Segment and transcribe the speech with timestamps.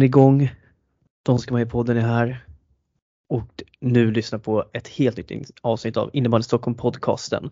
[0.00, 0.50] Är igång.
[1.22, 2.46] De ska med i podden är här.
[3.28, 7.50] Och nu lyssnar på ett helt nytt avsnitt av Innebandy Stockholm podcasten.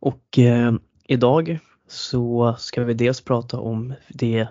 [0.00, 0.72] Och eh,
[1.04, 4.48] idag så ska vi dels prata om det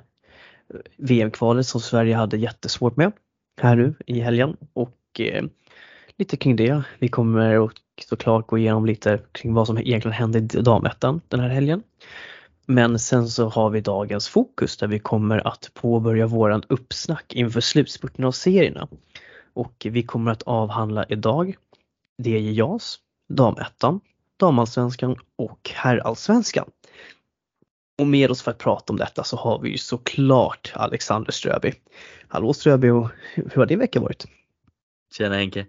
[0.98, 3.12] VM-kvalet som Sverige hade jättesvårt med
[3.62, 5.44] här nu i helgen och eh,
[6.18, 6.84] lite kring det.
[7.00, 7.70] Vi kommer
[8.10, 11.84] såklart gå igenom lite kring vad som egentligen hände i damettan den här helgen.
[12.72, 17.62] Men sen så har vi dagens fokus där vi kommer att påbörja våran uppsnack inför
[17.62, 18.88] slutspurten av serierna.
[19.54, 21.56] Och vi kommer att avhandla idag
[22.24, 22.98] DJ JAS,
[23.30, 24.00] damettan,
[24.38, 26.70] damallsvenskan och herrallsvenskan.
[27.98, 31.74] Och med oss för att prata om detta så har vi ju såklart Alexander Ströby.
[32.28, 34.26] Hallå Ströby och hur har din vecka varit?
[35.18, 35.60] Tjena Henke!
[35.60, 35.66] Eh,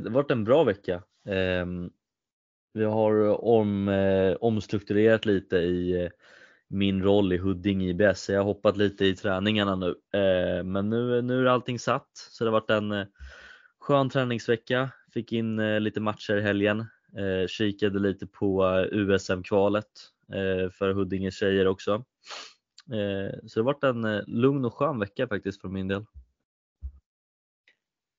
[0.00, 0.94] det har varit en bra vecka.
[1.28, 1.66] Eh,
[2.76, 6.10] vi har eh, om, eh, omstrukturerat lite i eh,
[6.68, 8.28] min roll i Huddinge IBS.
[8.28, 12.10] Jag har hoppat lite i träningarna nu, eh, men nu, nu är allting satt.
[12.12, 13.06] Så det har varit en eh,
[13.80, 14.90] skön träningsvecka.
[15.14, 16.80] Fick in eh, lite matcher i helgen.
[17.16, 19.86] Eh, kikade lite på eh, USM-kvalet
[20.32, 22.04] eh, för Huddinge tjejer också.
[23.46, 26.04] så det har varit en lugn och skön vecka faktiskt för min del.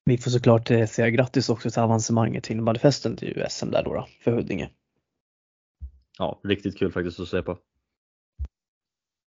[0.08, 3.94] Vi får såklart eh, säga grattis också till avancemanget till innebandyfesten till USM där då,
[3.94, 4.70] då för Huddinge.
[6.18, 7.58] Ja, riktigt kul faktiskt att se på.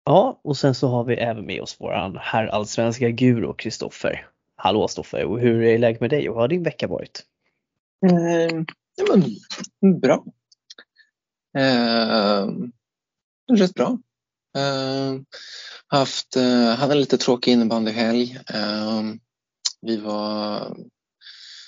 [0.05, 4.27] Ja, och sen så har vi även med oss våran herrallsvenska guru Kristoffer.
[4.55, 7.25] Hallå Stoffe, och hur är läget med dig och hur har din vecka varit?
[8.05, 8.63] Eh,
[8.95, 9.15] ja,
[9.81, 10.25] men, bra.
[11.57, 12.47] Eh,
[13.57, 13.99] rätt bra.
[14.57, 15.21] Eh,
[15.87, 18.39] haft, eh, hade en lite tråkig innebandyhelg.
[18.53, 19.01] Eh,
[19.81, 20.77] vi var,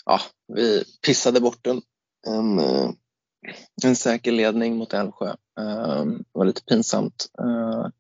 [0.05, 1.81] ja, vi pissade bort en,
[2.27, 2.91] en, eh,
[3.83, 5.35] en säker ledning mot Älvsjö.
[5.59, 7.25] Ehm, det var lite pinsamt.
[7.39, 7.91] Ehm,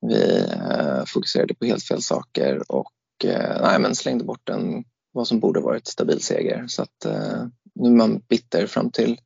[0.00, 2.92] vi eh, fokuserade på helt fel saker och
[3.24, 6.66] eh, nej, men slängde bort en, vad som borde varit stabil seger.
[6.66, 7.06] Så att,
[7.74, 9.20] nu är man bitter fram till,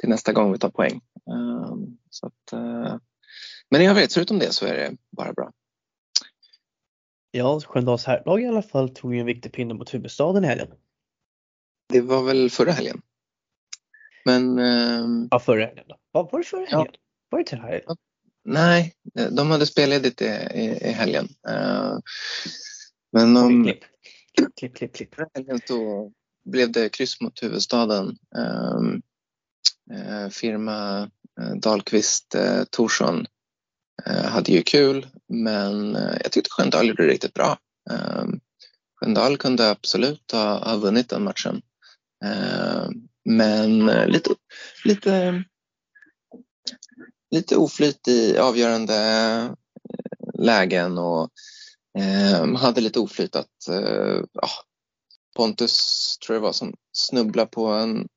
[0.00, 1.00] till nästa gång vi tar poäng.
[1.30, 2.60] Ehm, så att,
[3.70, 5.52] men i övrigt, förutom det så är det bara bra.
[7.38, 10.68] Ja, Sköndals herrlag i alla fall tog ju en viktig pinne mot huvudstaden i helgen.
[11.88, 13.02] Det var väl förra helgen?
[14.24, 14.58] Men...
[14.58, 15.96] Eh, ja, förra helgen då.
[16.12, 16.92] Vad var det förra helgen?
[16.92, 16.98] Ja.
[17.30, 17.82] Var det till?
[17.86, 17.96] Ja.
[18.44, 18.94] Nej,
[19.30, 21.28] de hade spelledigt i, i, i helgen.
[21.48, 21.98] Uh,
[23.12, 23.64] men om...
[23.64, 23.84] Klipp,
[24.56, 24.94] klipp, klipp.
[24.94, 25.14] klipp.
[25.14, 26.12] Förra helgen så
[26.44, 28.16] blev det kryss mot huvudstaden.
[28.76, 29.02] Um,
[29.92, 31.02] uh, firma
[31.40, 33.37] uh, Dahlqvist uh, Torsson Eh,
[34.06, 37.58] Eh, hade ju kul, men eh, jag tyckte Sköndal gjorde det riktigt bra.
[37.90, 38.40] Ehm,
[38.94, 41.62] Sköndal kunde absolut ha, ha vunnit den matchen.
[42.24, 42.92] Ehm,
[43.24, 44.30] men eh, lite,
[44.84, 45.44] lite,
[47.30, 49.56] lite oflyt i avgörande
[50.38, 51.30] lägen och
[51.98, 53.46] ehm, hade lite oflyt att
[54.32, 54.48] ja,
[55.36, 58.08] Pontus, tror jag var, som snubblade på en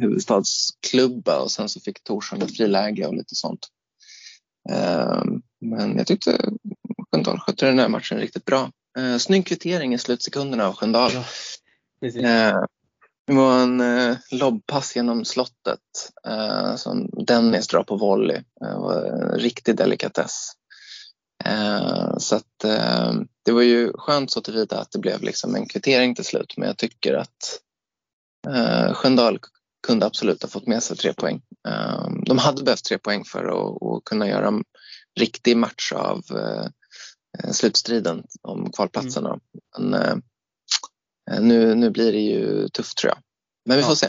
[0.00, 3.68] huvudstadsklubba och sen så fick Torsson ett friläge och lite sånt.
[4.70, 6.50] Ehm, men jag tyckte
[7.10, 8.70] Sköndal skötte den här matchen riktigt bra.
[8.98, 11.10] Eh, snygg kvittering i slutsekunderna av Sköndal.
[12.00, 12.66] Ja, ehm,
[13.26, 15.80] det var en eh, lobbpass genom slottet
[16.26, 18.42] eh, som Dennis drar på volley.
[18.60, 20.52] Det var en riktig delikatess.
[22.18, 22.58] Så att,
[23.44, 26.68] det var ju skönt så tillvida att det blev liksom en kvittering till slut men
[26.68, 27.60] jag tycker att
[28.92, 29.38] Sköndal
[29.86, 31.42] kunde absolut ha fått med sig tre poäng.
[31.68, 34.64] Ehm, de hade behövt tre poäng för att, kunna göra en
[35.20, 39.28] riktig match av eh, slutstriden om kvalplatserna.
[39.78, 39.90] Mm.
[39.90, 43.18] Men eh, nu, nu blir det ju tufft tror jag.
[43.64, 44.08] Men vi får se.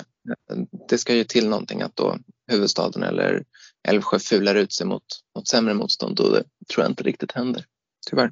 [0.89, 2.17] Det ska ju till någonting att då
[2.51, 3.43] huvudstaden eller
[3.87, 5.03] Älvsjö fular ut sig mot,
[5.35, 6.43] mot sämre motstånd och det
[6.73, 7.65] tror jag inte riktigt händer.
[8.09, 8.31] Tyvärr.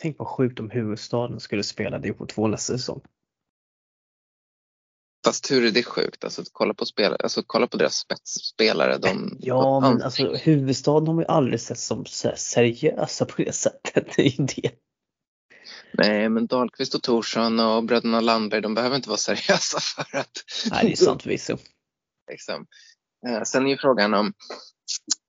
[0.00, 3.00] Tänk vad sjukt om huvudstaden skulle spela det på två nästa säsong.
[5.24, 6.24] Fast hur är det sjukt?
[6.24, 8.98] Alltså, kolla, på spel, alltså, kolla på deras spetsspelare.
[8.98, 12.04] De, ja, men alltså, huvudstaden har man ju aldrig sett som
[12.36, 14.06] seriösa på det sättet.
[14.16, 14.70] Det är det.
[15.92, 20.44] Nej, men Dahlqvist och Torsson och bröderna Landberg, de behöver inte vara seriösa för att...
[20.70, 21.56] Nej, det är sant förvisso.
[22.30, 22.66] liksom.
[23.28, 24.32] eh, sen är ju frågan om...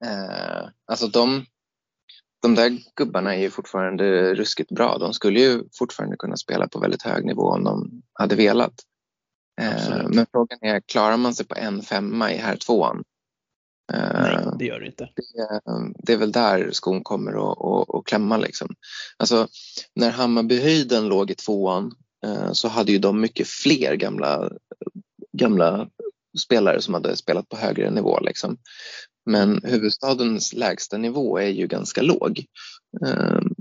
[0.05, 1.45] Eh, alltså de,
[2.41, 4.97] de där gubbarna är ju fortfarande ruskigt bra.
[4.97, 8.73] De skulle ju fortfarande kunna spela på väldigt hög nivå om de hade velat.
[9.59, 10.15] Absolut.
[10.15, 13.03] Men frågan är, klarar man sig på en femma i här tvåan?
[13.93, 15.09] Nej, det gör det inte.
[15.15, 15.61] Det,
[16.03, 18.37] det är väl där skon kommer att, att, att klämma.
[18.37, 18.75] Liksom.
[19.17, 19.47] Alltså,
[19.95, 21.91] när Hammarbyhöjden låg i tvåan
[22.51, 24.51] så hade ju de mycket fler gamla,
[25.37, 25.87] gamla
[26.39, 28.19] spelare som hade spelat på högre nivå.
[28.19, 28.57] Liksom.
[29.25, 32.45] Men huvudstadens lägsta nivå är ju ganska låg.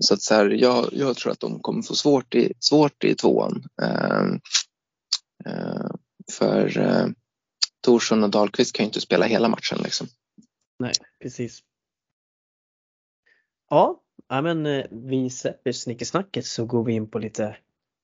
[0.01, 3.15] Så att så här, jag, jag, tror att de kommer få svårt i, svårt i
[3.15, 3.63] tvåan.
[5.47, 5.91] Eh,
[6.33, 7.07] för eh,
[7.81, 9.79] Torsson och Dahlqvist kan ju inte spela hela matchen.
[9.83, 10.07] Liksom.
[10.79, 10.93] Nej,
[11.23, 11.63] precis.
[13.71, 17.57] Ja, men eh, vi släpper snickesnacket så går vi in på lite,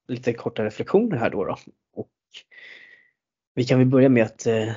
[0.09, 1.45] lite korta reflektioner här då.
[1.45, 1.57] då.
[1.93, 2.11] Och
[3.55, 4.73] vi kan väl börja med att eh,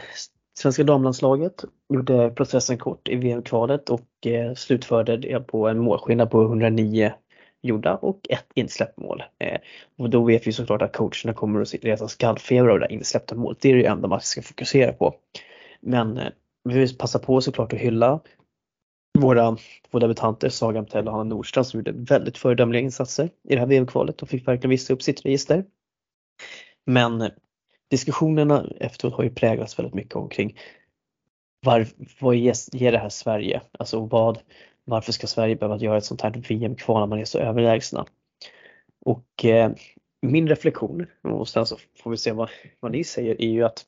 [0.59, 6.44] Svenska damlandslaget gjorde processen kort i VM-kvalet och eh, slutförde det på en målskillnad på
[6.44, 7.13] 109
[7.62, 9.24] gjorda och ett insläppt mål.
[9.39, 9.57] Eh,
[9.98, 13.62] och då vet vi såklart att coacherna kommer att resa skallfeber av det insläppta målet.
[13.62, 15.15] Det är det enda man ska fokusera på.
[15.81, 16.30] Men eh,
[16.63, 18.19] vi vill passa på såklart att hylla
[19.19, 19.57] våra
[19.92, 23.68] två debutanter Saga Amtell och Hanna Nordstrand som gjorde väldigt föredömliga insatser i det här
[23.68, 25.65] VM-kvalet och fick verkligen visa upp sitt register.
[26.86, 27.30] Men eh,
[27.89, 30.57] diskussionerna efteråt har ju präglats väldigt mycket omkring
[31.65, 31.88] var,
[32.19, 33.62] vad ger, ger det här Sverige?
[33.80, 34.39] Alltså vad,
[34.88, 38.06] varför ska Sverige behöva göra ett sånt här VM-kval när man är så överlägsna?
[39.06, 39.72] Och eh,
[40.22, 42.50] min reflektion, och sen så får vi se vad,
[42.80, 43.86] vad ni säger, är ju att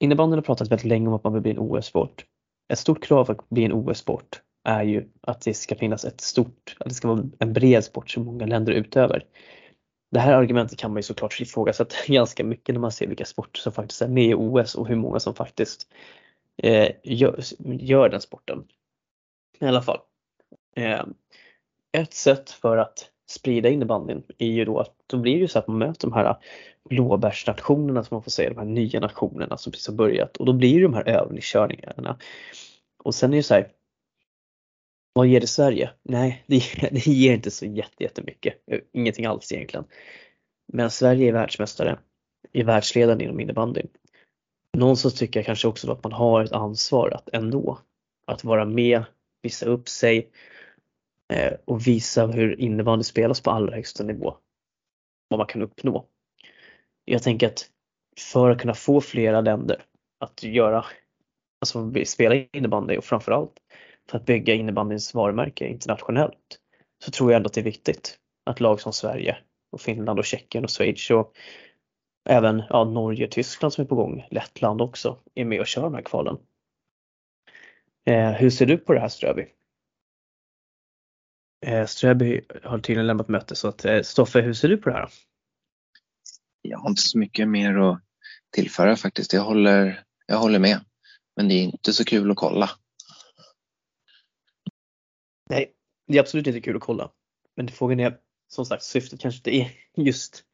[0.00, 2.24] innebandyn har pratat väldigt länge om att man vill bli en OS-sport.
[2.72, 6.20] Ett stort krav för att bli en OS-sport är ju att det ska finnas ett
[6.20, 9.24] stort, att det ska vara en bred sport som många länder utöver
[10.10, 13.60] det här argumentet kan man ju såklart ifrågasätta ganska mycket när man ser vilka sporter
[13.60, 15.88] som faktiskt är med i OS och hur många som faktiskt
[16.62, 17.40] eh, gör,
[17.80, 18.64] gör, den sporten.
[19.60, 20.00] I alla fall.
[20.76, 21.04] Eh,
[21.92, 25.58] ett sätt för att sprida innebandyn är ju då att då blir det ju så
[25.58, 26.36] att man möter de här
[26.88, 30.52] blåbärsnationerna som man får säga, de här nya nationerna som precis har börjat och då
[30.52, 32.18] blir det de här övningskörningarna.
[33.04, 33.68] Och sen är det så här,
[35.12, 35.90] vad ger det Sverige?
[36.02, 37.66] Nej, det, det ger inte så
[37.98, 38.54] jättemycket.
[38.66, 39.84] Eh, ingenting alls egentligen.
[40.72, 41.98] Men Sverige är världsmästare,
[42.52, 43.88] är världsledande inom innebandyn.
[44.78, 47.78] Någonstans tycker jag kanske också att man har ett ansvar att ändå
[48.26, 49.04] att vara med,
[49.42, 50.30] visa upp sig
[51.32, 54.36] eh, och visa hur innebandy spelas på allra högsta nivå.
[55.28, 56.06] Vad man kan uppnå.
[57.04, 57.70] Jag tänker att
[58.32, 59.82] för att kunna få flera länder
[60.20, 60.84] att göra,
[61.60, 63.52] alltså spela innebandy och framförallt
[64.10, 66.58] för att bygga innebandyns varumärke internationellt
[67.04, 69.38] så tror jag ändå att det är viktigt att lag som Sverige
[69.72, 71.32] och Finland och Tjeckien och Schweiz och
[72.30, 75.82] även ja, Norge och Tyskland som är på gång, Lettland också, är med och kör
[75.82, 76.38] de här kvalen.
[78.06, 79.46] Eh, hur ser du på det här Ströby?
[81.66, 84.94] Eh, Ströby har tydligen lämnat möte så att eh, Stoffe, hur ser du på det
[84.94, 85.10] här?
[86.62, 88.00] Jag har inte så mycket mer att
[88.50, 89.32] tillföra faktiskt.
[89.32, 90.84] Jag håller, jag håller med.
[91.36, 92.70] Men det är inte så kul att kolla.
[95.50, 95.72] Nej,
[96.06, 97.10] det är absolut inte kul att kolla.
[97.56, 98.18] Men frågan är
[98.48, 100.44] som sagt syftet kanske inte är just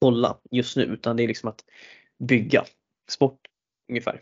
[0.00, 1.64] kolla just nu utan det är liksom att
[2.18, 2.64] bygga
[3.10, 3.40] sport
[3.88, 4.20] ungefär.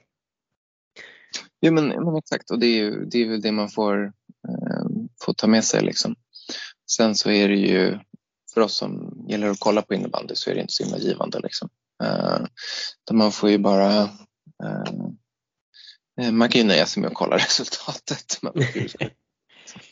[1.60, 4.04] Jo men, men exakt och det är, ju, det är väl det man får,
[4.48, 4.84] eh,
[5.20, 6.14] får ta med sig liksom.
[6.90, 7.98] Sen så är det ju
[8.54, 11.40] för oss som gäller att kolla på innebandy så är det inte så himla givande
[11.40, 11.68] liksom.
[12.02, 12.46] Eh,
[13.12, 14.02] man får ju bara
[14.64, 14.92] eh,
[16.20, 18.38] eh, man kan ju nöja sig med att kolla resultatet.
[18.42, 18.52] Man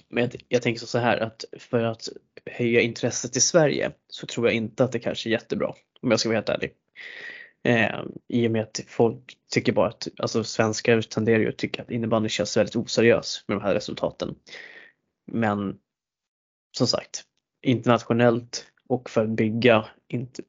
[0.09, 2.09] men jag, jag tänker så här att för att
[2.47, 6.21] höja intresset i Sverige så tror jag inte att det kanske är jättebra om jag
[6.21, 6.73] ska vara helt ärlig.
[7.63, 11.83] Eh, I och med att folk tycker bara att, alltså svenskar tenderar ju att tycka
[11.83, 14.35] att innebandy känns väldigt oseriös med de här resultaten.
[15.33, 15.79] Men
[16.77, 17.23] som sagt,
[17.63, 19.85] internationellt och för att bygga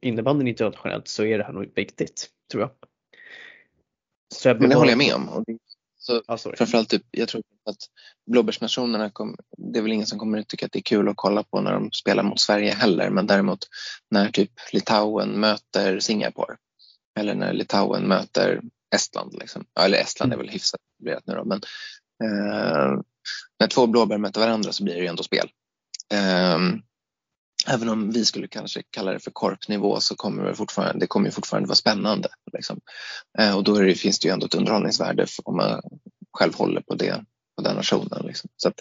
[0.00, 2.70] innebandyn internationellt så är det här nog viktigt, tror jag.
[4.34, 5.44] Så Men det håller jag med om.
[6.04, 7.76] Så ah, framförallt, typ, jag tror att
[8.30, 9.36] blåbärsnationerna, kom,
[9.72, 11.60] det är väl ingen som kommer att tycka att det är kul att kolla på
[11.60, 13.10] när de spelar mot Sverige heller.
[13.10, 13.58] Men däremot
[14.10, 16.56] när typ Litauen möter Singapore
[17.20, 18.60] eller när Litauen möter
[18.94, 19.64] Estland, liksom.
[19.80, 21.60] eller Estland är väl hyfsat etablerat nu då, men
[22.24, 23.00] eh,
[23.60, 25.50] när två blåbär möter varandra så blir det ju ändå spel.
[26.12, 26.58] Eh,
[27.68, 31.30] även om vi skulle kanske kalla det för korpnivå så kommer det fortfarande, det kommer
[31.30, 32.28] fortfarande vara spännande.
[32.52, 32.80] Liksom.
[33.38, 35.80] Eh, och då det, finns det ju ändå ett underhållningsvärde om man
[36.32, 37.24] själv håller på, det,
[37.56, 38.26] på den nationen.
[38.26, 38.50] Liksom.
[38.56, 38.80] Så att,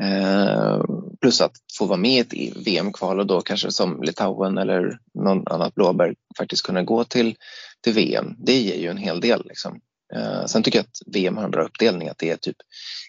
[0.00, 0.82] eh,
[1.20, 4.98] plus att få vara med i ett e- VM-kval och då kanske som Litauen eller
[5.14, 7.36] någon annat blåbär faktiskt kunna gå till,
[7.80, 8.34] till VM.
[8.38, 9.42] Det ger ju en hel del.
[9.44, 9.80] Liksom.
[10.14, 12.56] Eh, sen tycker jag att VM har en bra uppdelning, att det är typ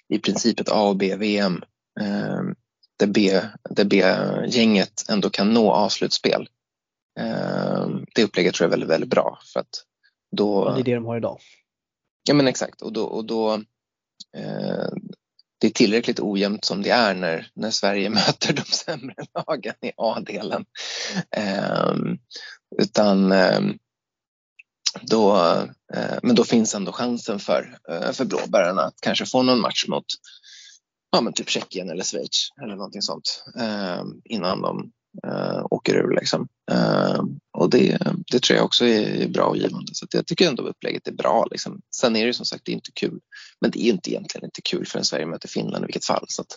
[0.08, 1.64] i princip ett A och B-VM
[2.02, 2.42] eh,
[2.98, 6.50] där, B-gänget ändå kan nå avslutspel.
[7.20, 9.40] Eh, det upplägget tror jag är väldigt, väldigt bra.
[9.54, 9.84] För att
[10.32, 11.40] då, det är det de har idag.
[12.28, 13.54] Ja men exakt och då, och då
[14.38, 14.90] eh,
[15.58, 19.92] det är tillräckligt ojämnt som det är när, när Sverige möter de sämre lagen i
[19.98, 20.66] A-delen.
[21.32, 21.96] Eh,
[22.82, 23.62] utan eh,
[25.02, 25.38] då,
[25.94, 29.88] eh, men då finns ändå chansen för, eh, för blåbärarna att kanske få någon match
[29.88, 30.06] mot
[31.16, 34.92] ja, men typ Tjeckien eller Schweiz eller någonting sånt eh, innan de
[35.28, 36.16] eh, åker ur.
[36.16, 36.48] Liksom.
[36.72, 37.24] Eh,
[37.58, 37.98] och det,
[38.32, 39.92] det tror jag också är bra och givande.
[39.94, 41.46] Så jag tycker ändå upplägget är bra.
[41.52, 41.82] Liksom.
[41.96, 43.20] Sen är det som sagt det är inte kul.
[43.62, 46.26] Men det är inte egentligen inte kul förrän Sverige möter Finland i vilket fall.
[46.28, 46.52] Så att,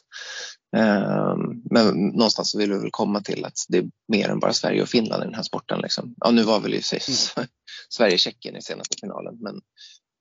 [0.77, 1.37] eh,
[1.71, 4.88] men någonstans vill vi väl komma till att det är mer än bara Sverige och
[4.88, 5.81] Finland i den här sporten.
[5.81, 6.15] Liksom.
[6.21, 7.49] Ja, nu var väl ju mm.
[7.88, 9.61] Sverige-Tjeckien i senaste finalen men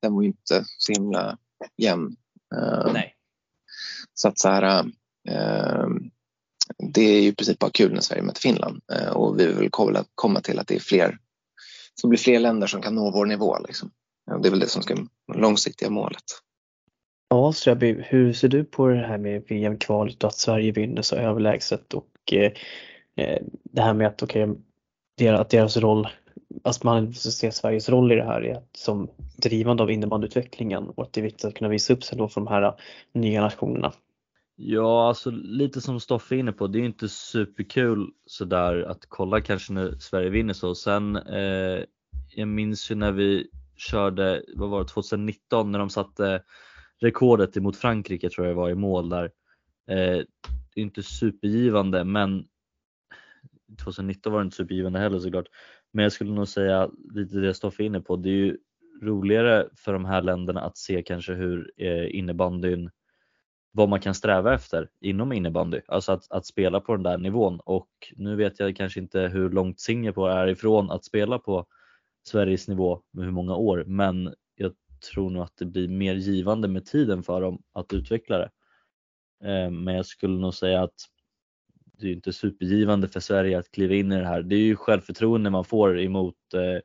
[0.01, 1.37] den var ju inte så himla
[1.77, 2.15] jämn.
[2.55, 3.16] Eh, Nej.
[4.19, 4.79] Så att så här,
[5.29, 5.87] eh,
[6.93, 9.69] det är ju i princip bara kul när Sverige möter Finland eh, och vi vill
[10.15, 11.17] komma till att det är fler,
[12.01, 13.57] så blir fler länder som kan nå vår nivå.
[13.67, 13.91] Liksom.
[14.41, 14.95] Det är väl det som ska
[15.25, 16.23] vara långsiktiga målet.
[17.29, 21.15] Ja, Ströby, hur ser du på det här med VM-kvalet och att Sverige vinner så
[21.15, 22.51] överlägset och eh,
[23.15, 24.47] eh det här med att, okay,
[25.29, 26.07] att deras roll,
[26.63, 31.13] att man ser Sveriges roll i det här är som drivande av innebandyutvecklingen och att
[31.13, 32.73] det är viktigt att kunna visa upp sig då för de här eh,
[33.13, 33.93] nya nationerna.
[34.59, 39.41] Ja, alltså lite som Stoffe är inne på, det är inte superkul sådär att kolla
[39.41, 40.75] kanske när Sverige vinner så.
[40.75, 41.83] Sen, eh,
[42.35, 46.43] jag minns ju när vi körde, vad var det, 2019 när de satte
[46.99, 49.23] rekordet emot Frankrike tror jag var i mål där.
[49.87, 50.17] Eh,
[50.73, 52.47] det är inte supergivande men
[53.83, 55.47] 2019 var det inte supergivande heller såklart.
[55.91, 58.57] Men jag skulle nog säga lite det Stoffe är inne på, det är ju
[59.01, 62.89] roligare för de här länderna att se kanske hur eh, innebandyn
[63.71, 67.59] vad man kan sträva efter inom innebandy, alltså att, att spela på den där nivån
[67.59, 71.65] och nu vet jag kanske inte hur långt Singapore är ifrån att spela på
[72.27, 74.73] Sveriges nivå med hur många år men jag
[75.13, 78.49] tror nog att det blir mer givande med tiden för dem att utveckla det.
[79.43, 80.95] Eh, men jag skulle nog säga att
[81.99, 84.43] det är inte supergivande för Sverige att kliva in i det här.
[84.43, 86.81] Det är ju självförtroende man får emot eh,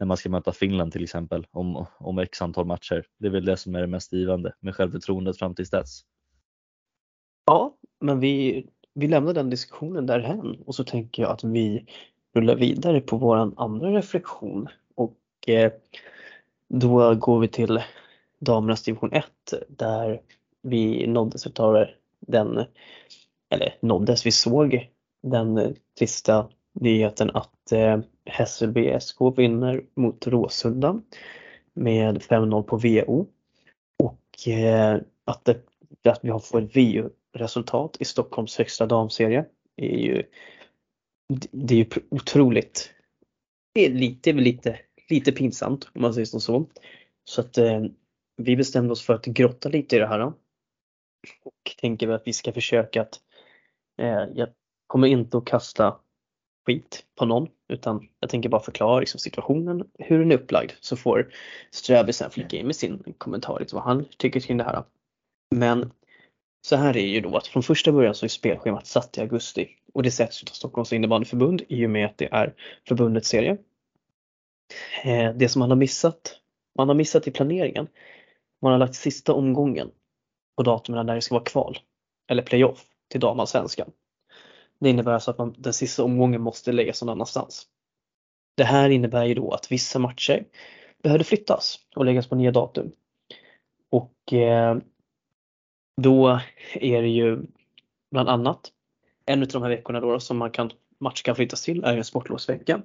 [0.00, 3.04] när man ska möta Finland till exempel om, om x antal matcher.
[3.18, 6.00] Det är väl det som är det mest givande med självförtroendet fram till dess.
[7.46, 11.86] Ja, men vi, vi lämnar den diskussionen därhen och så tänker jag att vi
[12.34, 15.72] rullar vidare på våran andra reflektion och eh,
[16.68, 17.82] då går vi till
[18.38, 19.26] damernas division 1
[19.68, 20.20] där
[20.62, 21.86] vi nåddes av
[22.20, 22.64] den,
[23.48, 24.90] eller nåddes, vi såg
[25.22, 31.00] den trista nyheten att eh, Hässelby SK vinner mot Råsunda
[31.74, 33.26] med 5-0 på VO
[33.98, 35.66] och eh, att, det,
[36.04, 39.44] att vi har fått ett VO-resultat i Stockholms högsta damserie
[39.76, 40.22] är ju
[41.50, 42.92] det är ju otroligt.
[43.74, 46.66] Det är lite, lite, lite pinsamt om man säger som så.
[47.24, 47.82] Så att eh,
[48.36, 50.32] vi bestämde oss för att grotta lite i det här.
[51.44, 53.20] Och tänker att vi ska försöka att
[53.98, 54.48] eh, jag
[54.86, 56.00] kommer inte att kasta
[56.70, 60.96] skit på någon utan jag tänker bara förklara liksom, situationen, hur den är upplagd så
[60.96, 61.32] får
[61.70, 64.84] Ströby sen flika in med sin kommentar, liksom, vad han tycker kring det här.
[65.54, 65.90] Men
[66.66, 69.68] så här är ju då att från första början så är spelschemat satt i augusti
[69.94, 72.54] och det sätts av Stockholms innebandyförbund i och med att det är
[72.88, 73.58] förbundets serie.
[75.04, 76.36] Eh, det som man har missat,
[76.78, 77.88] man har missat i planeringen,
[78.62, 79.90] man har lagt sista omgången
[80.56, 81.78] på datumen när det ska vara kval
[82.30, 83.90] eller playoff till damallsvenskan.
[84.80, 87.66] Det innebär alltså att man, den sista omgången måste läggas någon annanstans.
[88.56, 90.44] Det här innebär ju då att vissa matcher
[91.02, 92.92] behövde flyttas och läggas på nya datum.
[93.90, 94.76] Och eh,
[95.96, 96.40] då
[96.74, 97.38] är det ju
[98.10, 98.72] bland annat
[99.26, 102.04] en av de här veckorna då som man kan, match kan flyttas till är en
[102.04, 102.82] sportlovsvecka.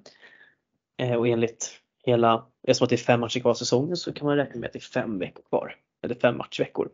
[0.98, 4.60] Eh, och enligt hela, eftersom det är fem matcher kvar säsongen så kan man räkna
[4.60, 5.76] med att det är fem veckor kvar.
[6.04, 6.90] Eller fem matchveckor.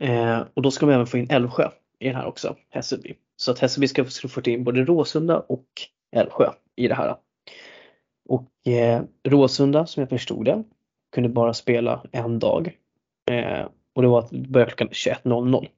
[0.00, 1.70] Eh, och då ska man även få in Älvsjö
[2.02, 3.14] i den här också, Hässelby.
[3.36, 5.66] Så att Hässelby ska, ska få in både Råsunda och
[6.12, 7.16] Älvsjö i det här.
[8.28, 10.64] Och eh, Råsunda som jag förstod det
[11.12, 12.78] kunde bara spela en dag.
[13.30, 15.68] Eh, och det var att börja klockan 21.00.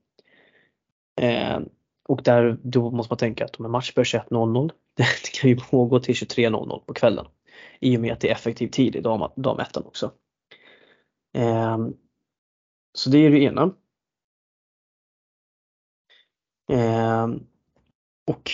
[1.21, 1.61] Eh,
[2.09, 5.57] och där då måste man tänka att om en match börjar 21.00 det kan ju
[5.57, 7.27] pågå till 23.00 på kvällen.
[7.81, 10.11] I och med att det är effektiv tid i dam, damettan också.
[11.37, 11.79] Eh,
[12.93, 13.75] så det är det ena.
[16.69, 17.29] Eh,
[18.27, 18.51] och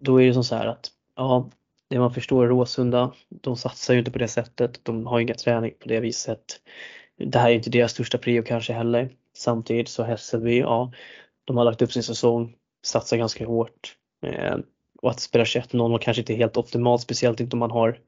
[0.00, 1.50] då är det som så här att ja,
[1.88, 4.84] det man förstår Råsunda, de satsar ju inte på det sättet.
[4.84, 6.60] De har inga träning på det viset.
[7.16, 9.10] det här är inte deras största prio kanske heller.
[9.36, 10.92] Samtidigt så Hässelby, ja,
[11.44, 13.96] de har lagt upp sin säsong, satsar ganska hårt.
[14.26, 14.56] Eh,
[15.02, 17.98] och att spela 21-0 kanske inte är helt optimalt, speciellt inte om man har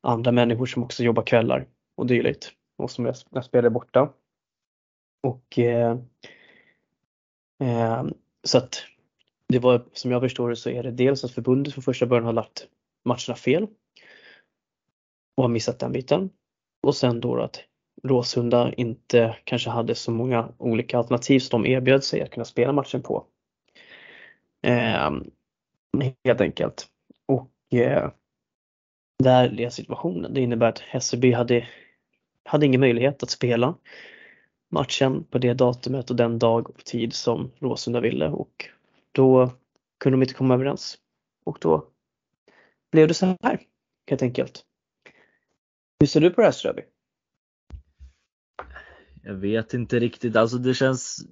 [0.00, 2.52] andra människor som också jobbar kvällar och dylikt.
[2.78, 3.14] Och som jag,
[3.50, 4.12] jag borta.
[5.22, 5.98] Och eh,
[7.62, 8.04] eh,
[8.44, 8.84] så att
[9.48, 12.24] det var som jag förstår det så är det dels att förbundet från första början
[12.24, 12.66] har lagt
[13.04, 13.66] matcherna fel
[15.36, 16.30] och har missat den biten.
[16.82, 17.64] Och sen då att
[18.02, 22.72] Råsunda inte kanske hade så många olika alternativ som de erbjöd sig att kunna spela
[22.72, 23.24] matchen på.
[24.62, 25.10] Eh,
[26.24, 26.88] helt enkelt.
[27.26, 28.10] Och eh,
[29.18, 30.34] där är situationen.
[30.34, 31.68] Det innebär att Hässelby hade,
[32.44, 33.74] hade ingen möjlighet att spela
[34.70, 38.68] matchen på det datumet och den dag och tid som Råsunda ville och
[39.12, 39.50] då
[39.98, 40.98] kunde de inte komma överens.
[41.44, 41.86] Och då
[42.92, 43.60] blev det så här
[44.06, 44.64] helt enkelt.
[46.00, 46.82] Hur ser du på det här Ströby?
[49.22, 51.26] Jag vet inte riktigt, alltså det känns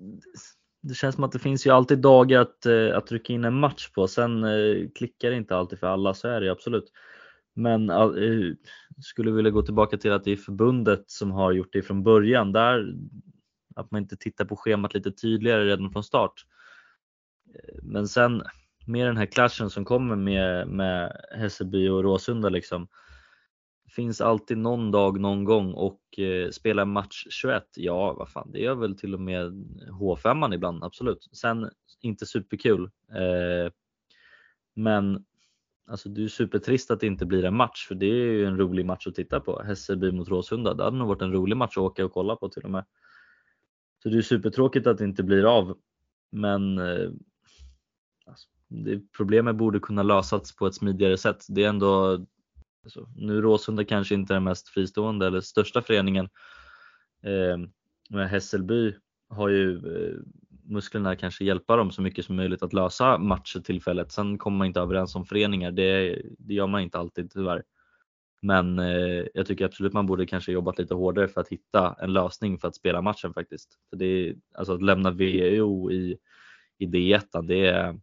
[0.81, 3.61] det känns som att det finns ju alltid dagar att, eh, att trycka in en
[3.61, 4.09] match på.
[4.09, 6.93] Sen eh, klickar det inte alltid för alla, så är det absolut.
[7.59, 8.55] Men uh,
[9.01, 12.53] skulle vilja gå tillbaka till att det är förbundet som har gjort det från början.
[12.53, 12.95] Där,
[13.77, 16.45] att man inte tittar på schemat lite tydligare redan från start.
[17.55, 18.43] Eh, men sen
[18.87, 22.89] med den här clashen som kommer med, med Hässelby och Råsunda liksom.
[23.91, 28.59] Finns alltid någon dag någon gång och eh, spela match 21, ja vad fan det
[28.59, 29.53] gör väl till och med
[30.01, 31.29] H5 ibland absolut.
[31.33, 32.91] Sen inte superkul.
[33.13, 33.73] Eh,
[34.75, 35.25] men
[35.89, 38.57] alltså det är supertrist att det inte blir en match för det är ju en
[38.57, 39.63] rolig match att titta på.
[39.63, 42.49] Hässelby mot Råsunda, det hade nog varit en rolig match att åka och kolla på
[42.49, 42.85] till och med.
[44.03, 45.79] Så det är supertråkigt att det inte blir av.
[46.31, 47.11] Men eh,
[48.27, 51.45] alltså, det, problemet borde kunna lösas på ett smidigare sätt.
[51.49, 52.27] Det är ändå,
[52.85, 56.29] alltså, nu Råsunda kanske inte är den mest fristående eller största föreningen.
[57.23, 57.59] Eh,
[58.11, 58.95] men Hässelby
[59.29, 60.17] har ju eh,
[60.69, 64.13] musklerna kanske hjälpa dem så mycket som möjligt att lösa matcher tillfället.
[64.13, 67.63] Sen kommer man inte överens om föreningar, det, det gör man inte alltid tyvärr.
[68.43, 72.13] Men eh, jag tycker absolut man borde kanske jobbat lite hårdare för att hitta en
[72.13, 73.79] lösning för att spela matchen faktiskt.
[73.91, 76.19] För det är, alltså att lämna VO i,
[76.79, 77.97] i D1, det,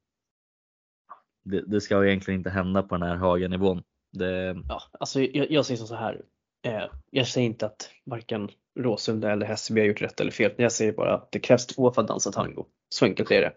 [1.43, 3.83] det, det ska egentligen inte hända på den här höga nivån.
[4.11, 4.55] Det...
[4.69, 6.21] Ja, alltså jag, jag säger så här.
[6.65, 8.49] Eh, jag säger inte att varken
[8.79, 10.51] Råsunda eller Hässelby har gjort rätt eller fel.
[10.57, 12.65] Jag säger bara att det krävs två för att dansa tango.
[12.89, 13.53] Så enkelt är det.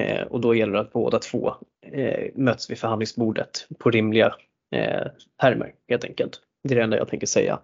[0.00, 1.54] Eh, och då gäller det att båda två
[1.92, 4.34] eh, möts vid förhandlingsbordet på rimliga
[4.70, 5.06] eh,
[5.40, 6.40] termer helt enkelt.
[6.64, 7.60] Det är det enda jag tänker säga.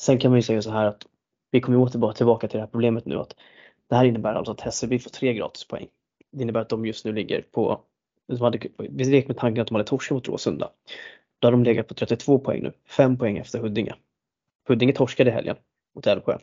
[0.00, 1.06] Sen kan man ju säga så här att
[1.50, 3.36] vi kommer åter tillbaka till det här problemet nu att
[3.90, 5.88] det här innebär alltså att Hässelby får tre gratispoäng.
[6.32, 7.80] Det innebär att de just nu ligger på,
[8.28, 10.70] de hade, vi leker med tanken att de hade torskat mot Råsunda.
[11.38, 13.94] Då har de legat på 32 poäng nu, 5 poäng efter Huddinge.
[14.68, 15.56] Huddinge torskade i helgen
[15.94, 16.38] mot Älvsjö.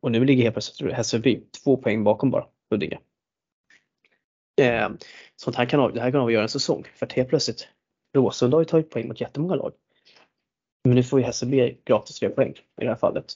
[0.00, 2.98] Och nu ligger helt plötsligt Hässelby två poäng bakom bara Huddinge.
[4.60, 4.88] Eh,
[5.36, 7.68] sånt här kan, det här kan avgöra en säsong för att helt plötsligt
[8.14, 9.72] Råsunda har ju tagit poäng mot jättemånga lag.
[10.84, 13.32] Men nu får ju Hässelby gratis tre poäng i det här fallet.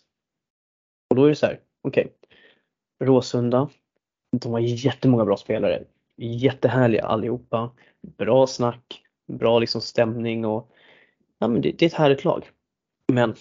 [1.10, 2.04] Och då är det så här, okej.
[2.04, 3.08] Okay.
[3.08, 3.68] Råsunda,
[4.36, 5.84] de har jättemånga bra spelare.
[6.16, 7.70] Jättehärliga allihopa.
[8.00, 10.70] Bra snack, bra liksom stämning och
[11.38, 12.50] ja, men det, det är ett härligt lag.
[13.12, 13.34] Men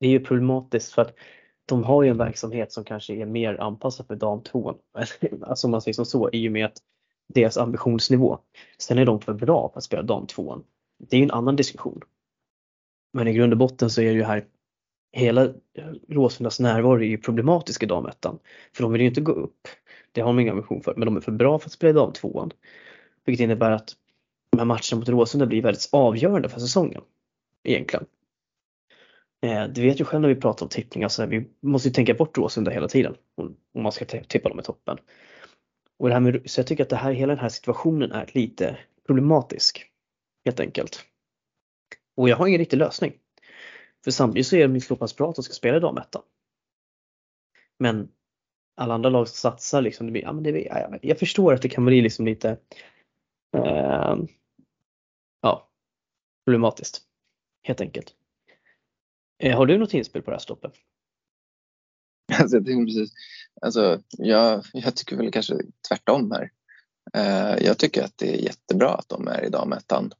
[0.00, 1.14] det är ju problematiskt för att
[1.66, 4.74] de har ju en verksamhet som kanske är mer anpassad för dam 2.
[5.42, 6.78] Alltså om man säger som så i och med att
[7.34, 8.38] deras ambitionsnivå.
[8.78, 10.62] Sen är de för bra på att spela dam 2.
[10.98, 12.00] Det är ju en annan diskussion.
[13.12, 14.46] Men i grund och botten så är det ju här
[15.12, 18.38] hela eh, Råsundas närvaro är ju problematisk i damettan.
[18.72, 19.68] För de vill ju inte gå upp.
[20.12, 20.94] Det har de ingen ambition för.
[20.96, 22.48] Men de är för bra för att spela i dam 2.
[23.24, 23.96] Vilket innebär att
[24.50, 27.02] de här matcherna mot Råsunda blir väldigt avgörande för säsongen.
[27.62, 28.06] Egentligen.
[29.46, 32.14] Eh, du vet ju själv när vi pratar om tippning, alltså vi måste ju tänka
[32.14, 34.98] bort Råsunda hela tiden om man ska tippa dem i toppen.
[35.98, 38.30] Och det här med, så jag tycker att det här, hela den här situationen är
[38.32, 39.90] lite problematisk.
[40.44, 41.04] Helt enkelt.
[42.16, 43.12] Och jag har ingen riktig lösning.
[44.04, 46.22] För samtidigt så är de ju så pass bra att de ska spela i damettan.
[47.78, 48.08] Men
[48.76, 51.54] alla andra lag som satsar liksom, det blir, ja, men det blir, ja, jag förstår
[51.54, 52.58] att det kan bli liksom lite
[53.56, 54.16] eh,
[55.42, 55.70] ja,
[56.44, 57.02] problematiskt.
[57.62, 58.14] Helt enkelt.
[59.38, 60.72] Eh, har du något inspel på det här stoppet?
[62.40, 63.12] Alltså, jag, precis,
[63.60, 65.54] alltså, jag, jag tycker väl kanske
[65.88, 66.50] tvärtom här.
[67.14, 70.12] Eh, jag tycker att det är jättebra att de är i damettan.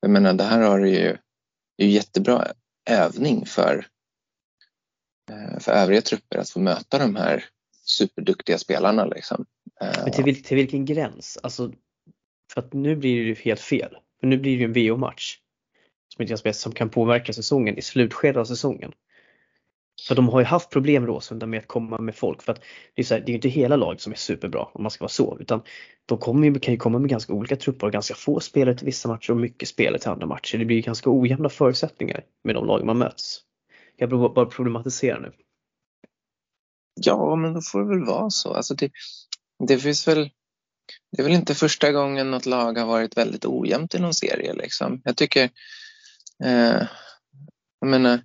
[0.00, 1.18] Jag menar, det här har ju,
[1.76, 2.52] är ju jättebra
[2.90, 3.86] övning för,
[5.30, 7.44] eh, för övriga trupper att få möta de här
[7.84, 9.04] superduktiga spelarna.
[9.04, 9.46] Liksom.
[9.80, 11.38] Men till, vil, till vilken gräns?
[11.42, 11.72] Alltså,
[12.52, 13.96] för att nu blir det ju helt fel.
[14.20, 15.38] För nu blir det ju en VO-match
[16.18, 18.92] som, som kan påverka säsongen i slutskedet av säsongen.
[20.08, 22.60] För de har ju haft problem Råsunda med att komma med folk för att
[22.94, 25.02] det är, så här, det är inte hela laget som är superbra om man ska
[25.02, 25.62] vara så utan
[26.06, 28.86] de kommer ju, kan ju komma med ganska olika trupper och ganska få spelare till
[28.86, 30.58] vissa matcher och mycket spelare till andra matcher.
[30.58, 33.40] Det blir ganska ojämna förutsättningar med de lag man möts.
[33.96, 35.32] Jag bara problematisera nu.
[37.00, 38.54] Ja, men då får det väl vara så.
[38.54, 38.90] Alltså det,
[39.68, 40.30] det finns väl
[41.12, 44.54] det är väl inte första gången något lag har varit väldigt ojämnt i någon serie.
[44.54, 45.00] Liksom.
[45.04, 45.50] Jag tycker,
[46.44, 46.86] eh,
[47.80, 48.22] jag menar,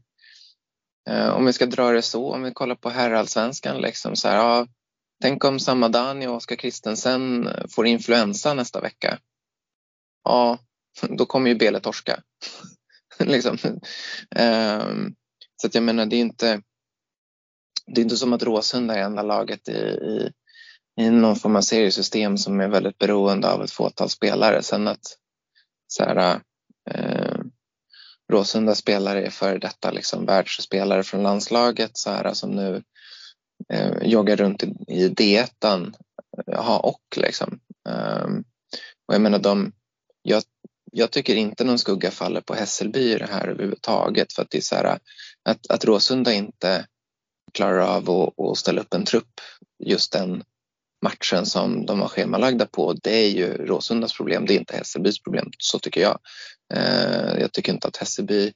[1.10, 4.36] eh, om vi ska dra det så, om vi kollar på herrallsvenskan, liksom, så här,
[4.36, 4.67] ja,
[5.22, 9.19] tänk om Samadani och Oskar Kristensen får influensa nästa vecka.
[10.24, 10.60] Ja,
[11.02, 12.24] då kommer ju Bele torska.
[13.19, 13.58] liksom.
[14.36, 14.88] eh,
[15.62, 16.62] så att jag menar, det är inte,
[17.86, 20.32] det är inte som att Råsunda är enda laget i, i
[21.00, 24.63] i någon form av seriesystem som är väldigt beroende av ett fåtal spelare.
[24.63, 25.17] Sen att
[25.88, 26.41] så här,
[26.89, 27.39] eh,
[28.30, 32.84] Råsunda spelare är före detta liksom världsspelare från landslaget så här, som nu
[33.74, 35.94] eh, joggar runt i, i D1.
[36.46, 37.60] Ja, eh, och liksom.
[37.89, 38.44] Um,
[39.08, 39.72] och jag menar, de,
[40.22, 40.44] jag,
[40.92, 44.58] jag tycker inte någon skugga faller på Hässelby i det här överhuvudtaget för att det
[44.58, 45.00] är så här,
[45.44, 46.86] att, att Råsunda inte
[47.54, 49.42] klarar av att, att ställa upp en trupp
[49.86, 50.44] just den
[51.01, 55.19] matchen som de var schemalagda på, det är ju Råsundas problem, det är inte Hässelbys
[55.23, 56.19] problem, så tycker jag.
[56.73, 58.53] Eh, jag tycker inte att Hässelby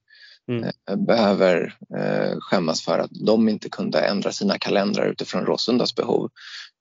[0.51, 0.63] mm.
[0.89, 6.31] Eh, behöver eh, skämmas för att de inte kunde ändra sina kalendrar utifrån Råsundas behov.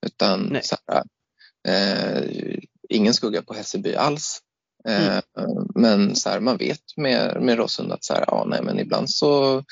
[0.07, 1.05] Utan här,
[2.89, 4.41] ingen skugga på Hässelby alls.
[4.89, 5.23] Mm.
[5.75, 9.11] Men så här, man vet med, med Råsunda att så här, ja, nej, men ibland
[9.11, 9.65] så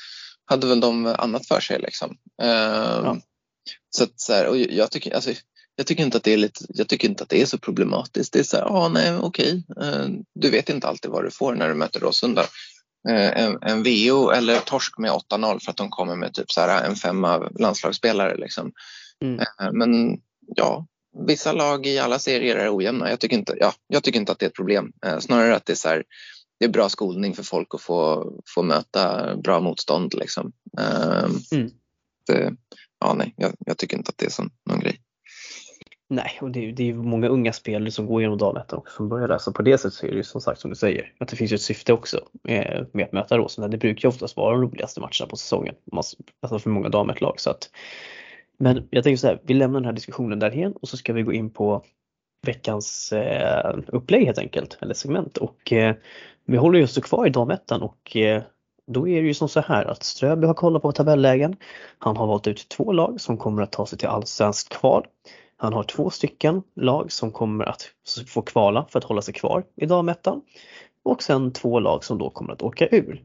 [0.45, 1.79] hade väl de annat för sig.
[1.79, 2.17] Liksom.
[2.37, 3.17] Ja.
[3.89, 5.31] Så, att, så här, och jag tycker, alltså,
[5.75, 8.33] jag tycker inte att det är, lite, jag tycker inte att det är så problematiskt.
[8.33, 11.55] Det är så här, ah, nej okej, eh, du vet inte alltid vad du får
[11.55, 12.41] när du möter Råsunda.
[13.09, 16.61] Eh, en, en VO eller torsk med 8-0 för att de kommer med typ så
[16.61, 18.37] här en femma landslagsspelare.
[18.37, 18.71] Liksom.
[19.23, 19.39] Mm.
[19.39, 20.19] Eh, men
[20.55, 20.87] ja,
[21.27, 23.09] vissa lag i alla serier är ojämna.
[23.09, 24.91] Jag tycker inte, ja, jag tycker inte att det är ett problem.
[25.19, 26.03] Snarare att det är, så här,
[26.59, 30.13] det är bra skolning för folk att få, få möta bra motstånd.
[30.13, 30.51] Liksom.
[31.51, 31.69] Mm.
[32.27, 32.53] Det,
[32.99, 35.01] ja, nej, jag, jag, tycker inte att det är sån, någon grej.
[36.11, 39.09] Nej, och det är, det är många unga spelare som går genom Dalhättan också som
[39.09, 39.37] börjar där.
[39.37, 41.35] Så på det sättet så är det ju som sagt som du säger att det
[41.35, 43.67] finns ett syfte också med, med att möta Råsunda.
[43.67, 45.75] Det brukar ju oftast vara de roligaste matcherna på säsongen.
[45.91, 47.69] Alltså för många damer Så att,
[48.57, 51.23] men jag tänker så här, vi lämnar den här diskussionen därhen och så ska vi
[51.23, 51.83] gå in på
[52.45, 55.37] veckans eh, upplägg helt enkelt, eller segment.
[55.37, 55.95] Och eh,
[56.45, 58.41] vi håller just kvar i damettan och eh,
[58.87, 61.55] då är det ju som så här att Ströby har kollat på tabellägen.
[61.97, 65.05] Han har valt ut två lag som kommer att ta sig till allsvenskt kval.
[65.61, 67.93] Han har två stycken lag som kommer att
[68.27, 70.41] få kvala för att hålla sig kvar i damettan
[71.03, 73.23] och sen två lag som då kommer att åka ur.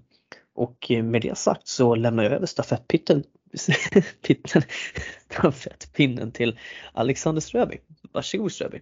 [0.55, 3.25] Och med det sagt så lämnar jag över stafettpitten,
[4.27, 4.63] pitten,
[5.31, 6.59] stafettpinnen till
[6.93, 7.79] Alexander Ströby.
[8.13, 8.81] Varsågod Ströby.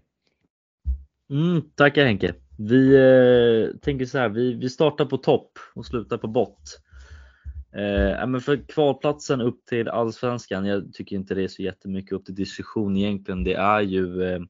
[1.31, 2.35] Mm, tackar Henke.
[2.59, 6.81] Vi eh, tänker så här, vi, vi startar på topp och slutar på bott.
[7.75, 12.25] Eh, men för kvalplatsen upp till allsvenskan, jag tycker inte det är så jättemycket upp
[12.25, 13.45] till diskussion egentligen.
[13.45, 14.41] Det är ju eh,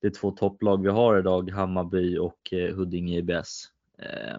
[0.00, 3.64] de två topplag vi har idag, Hammarby och eh, Huddinge IBS.
[3.98, 4.38] Eh,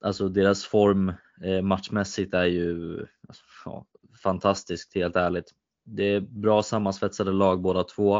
[0.00, 1.12] alltså deras form
[1.44, 2.98] eh, matchmässigt är ju
[3.28, 3.86] alltså, ja,
[4.22, 5.54] fantastiskt helt ärligt.
[5.84, 8.16] Det är bra sammansvetsade lag båda två.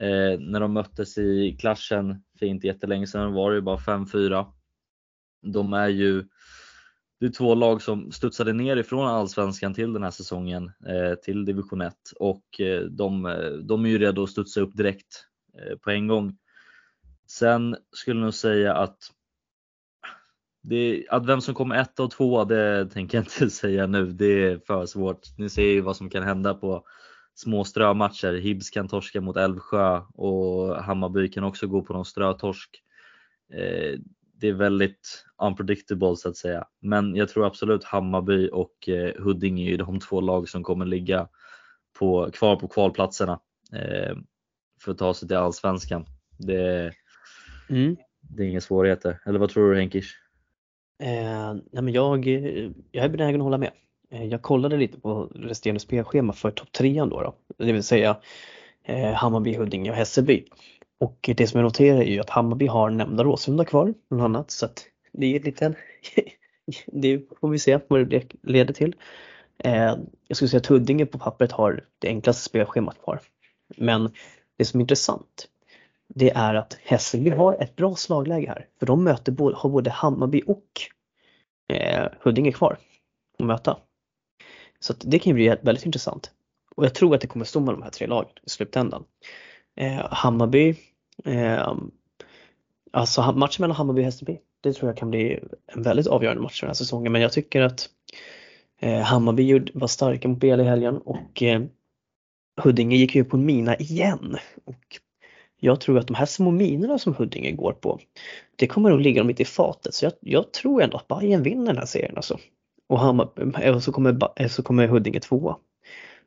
[0.00, 4.46] Eh, när de möttes i klassen för inte jättelänge sedan var det ju bara 5-4.
[5.42, 6.24] De är ju
[7.20, 11.44] det är två lag som studsade ner ifrån allsvenskan till den här säsongen eh, till
[11.44, 15.26] division 1 och eh, de, eh, de är ju redo att studsa upp direkt
[15.80, 16.36] på en gång.
[17.26, 18.98] Sen skulle jag nog säga att,
[20.62, 24.06] det, att vem som kommer ett och två det tänker jag inte säga nu.
[24.06, 25.38] Det är för svårt.
[25.38, 26.84] Ni ser ju vad som kan hända på
[27.34, 28.32] små strömatcher.
[28.32, 32.82] Hibs kan torska mot Älvsjö och Hammarby kan också gå på någon strötorsk
[34.44, 36.64] det är väldigt unpredictable så att säga.
[36.80, 41.28] Men jag tror absolut Hammarby och eh, Huddinge är de två lag som kommer ligga
[41.98, 43.40] på, kvar på kvalplatserna
[43.72, 44.16] eh,
[44.80, 46.06] för att ta sig till allsvenskan.
[46.38, 46.92] Det,
[47.70, 47.96] mm.
[48.20, 49.20] det är inga svårigheter.
[49.26, 50.14] Eller vad tror du Henkish?
[51.02, 53.70] Eh, nej men jag, jag är benägen att hålla med.
[54.10, 58.16] Eh, jag kollade lite på resterande spelschema för topp trean då, då, det vill säga
[58.84, 60.44] eh, Hammarby, Huddinge och Hässelby.
[61.00, 64.50] Och det som jag noterar är ju att Hammarby har nämnda Råsunda kvar bland annat
[64.50, 65.74] så att det är lite
[66.86, 68.94] det får vi se vad det leder till.
[69.58, 69.96] Eh,
[70.28, 73.20] jag skulle säga att Huddinge på pappret har det enklaste spelschemat kvar.
[73.76, 74.10] Men
[74.56, 75.48] det som är intressant
[76.08, 78.66] det är att Hässelby har ett bra slagläge här.
[78.78, 80.66] För de möter, har både Hammarby och
[81.68, 82.78] eh, Huddinge kvar
[83.38, 83.76] att möta.
[84.80, 86.30] Så det kan ju bli väldigt intressant.
[86.76, 89.04] Och jag tror att det kommer stå med de här tre lagen i slutändan.
[89.76, 90.74] Eh, Hammarby,
[91.24, 91.72] eh,
[92.92, 96.60] alltså matchen mellan Hammarby och Hässelby, det tror jag kan bli en väldigt avgörande match
[96.60, 97.12] den här säsongen.
[97.12, 97.88] Men jag tycker att
[98.80, 101.62] eh, Hammarby var starka mot BL i helgen och eh,
[102.56, 104.36] Huddinge gick ju på en mina igen.
[104.64, 105.00] Och
[105.60, 108.00] jag tror att de här små minorna som Huddinge går på,
[108.56, 109.94] det kommer nog ligga dem lite i fatet.
[109.94, 112.38] Så jag, jag tror ändå att Bayern vinner den här serien alltså.
[112.88, 113.28] Och, Hammar,
[113.62, 115.56] eh, så, kommer, eh, så kommer Huddinge tvåa.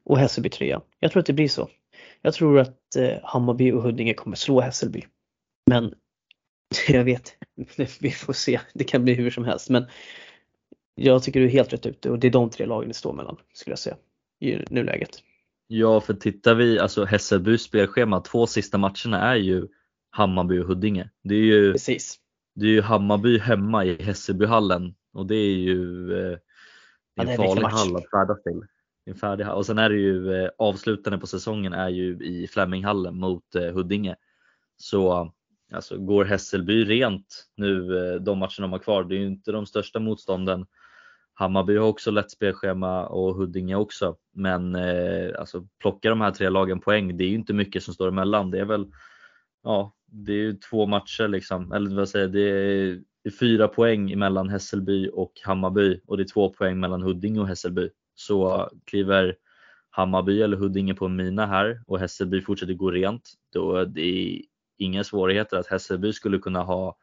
[0.06, 0.82] Och Hässelby trea.
[1.00, 1.68] Jag tror att det blir så.
[2.22, 5.04] Jag tror att eh, Hammarby och Huddinge kommer slå Hässelby.
[5.70, 5.94] Men
[6.88, 7.34] jag vet,
[8.00, 8.60] vi får se.
[8.74, 9.70] Det kan bli hur som helst.
[9.70, 9.86] Men
[10.96, 13.14] jag tycker du är helt rätt ute och det är de tre lagen det står
[13.14, 13.98] mellan skulle jag säga
[14.40, 15.24] i nuläget.
[15.68, 19.68] Ja, för tittar vi, alltså Hässelbys spelschema, två sista matcherna är ju
[20.10, 21.10] Hammarby och Huddinge.
[21.24, 22.20] Det är ju, Precis.
[22.56, 26.38] Det är ju Hammarby hemma i Hässelbyhallen och det är ju eh,
[27.16, 28.62] det är en ja, farlig hall att färdas till.
[29.08, 33.16] En färdig Och sen är det ju eh, avslutande på säsongen är ju i Fleminghallen
[33.16, 34.16] mot eh, Huddinge.
[34.78, 35.32] Så
[35.74, 39.52] alltså, går Hässelby rent nu eh, de matcherna de har kvar, det är ju inte
[39.52, 40.66] de största motstånden
[41.40, 44.16] Hammarby har också lätt spelschema och Huddinge också.
[44.34, 47.94] Men eh, alltså, plocka de här tre lagen poäng, det är ju inte mycket som
[47.94, 48.52] står emellan.
[48.52, 48.86] Det är väl
[49.64, 53.68] ja, det är ju två matcher liksom, eller vad säger det är, det är fyra
[53.68, 57.90] poäng mellan Hässelby och Hammarby och det är två poäng mellan Huddinge och Hässelby.
[58.20, 59.36] Så kliver
[59.90, 64.42] Hammarby eller Huddinge på en mina här och Hässelby fortsätter gå rent, då är det
[64.78, 66.98] inga svårigheter att Hässelby skulle kunna ha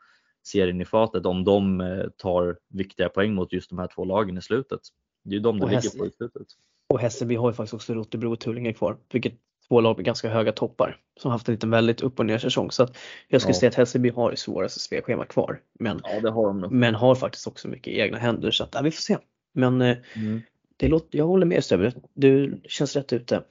[0.46, 4.38] serien i fatet om de eh, tar viktiga poäng mot just de här två lagen
[4.38, 4.80] i slutet.
[5.24, 6.46] Det är ju de det ligger på i slutet.
[6.88, 9.34] Och Hässelby har ju faktiskt också Rotebro och Tullinge kvar, vilket
[9.68, 12.70] två lag med ganska höga toppar som haft en liten väldigt upp och ner säsong.
[12.70, 12.96] Så att
[13.28, 13.60] jag skulle ja.
[13.60, 15.60] säga att Hässelby har det svåraste spelschema kvar.
[15.80, 19.02] Men, ja, har men har faktiskt också mycket egna händer så att ja, vi får
[19.02, 19.18] se.
[19.52, 20.42] Men eh, mm
[20.76, 23.44] det låter, jag håller med Stöber, du känns rätt ute.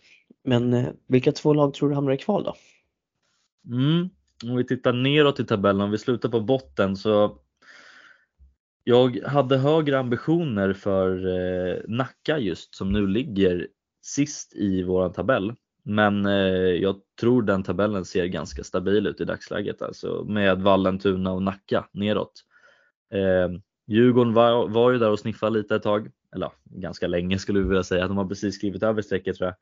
[0.44, 2.56] Men eh, vilka två lag tror du hamnar i kval då?
[3.74, 4.10] Mm
[4.44, 7.38] om vi tittar neråt i tabellen, om vi slutar på botten så
[8.84, 13.68] jag hade högre ambitioner för eh, Nacka just som nu ligger
[14.02, 15.54] sist i våran tabell.
[15.84, 16.34] Men eh,
[16.82, 21.88] jag tror den tabellen ser ganska stabil ut i dagsläget alltså med Vallentuna och Nacka
[21.92, 22.44] neråt.
[23.14, 27.60] Eh, Djurgården var, var ju där och sniffade lite ett tag, eller ganska länge skulle
[27.60, 29.56] vi vilja säga, de har precis skrivit över strecket tror jag.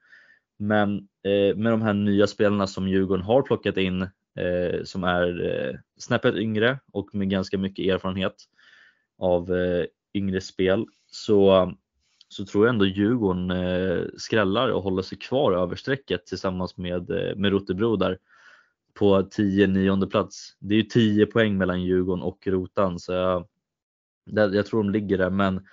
[0.58, 4.02] Men eh, med de här nya spelarna som Djurgården har plockat in
[4.36, 8.36] eh, som är eh, snäppet yngre och med ganska mycket erfarenhet
[9.18, 11.72] av eh, yngre spel så,
[12.28, 17.10] så tror jag ändå Djurgården eh, skrällar och håller sig kvar över strecket tillsammans med,
[17.12, 18.18] eh, med Rotebro där
[18.94, 20.56] på 10-9 plats.
[20.60, 25.18] Det är ju 10 poäng mellan Djurgården och Rotan så jag, jag tror de ligger
[25.18, 25.68] där men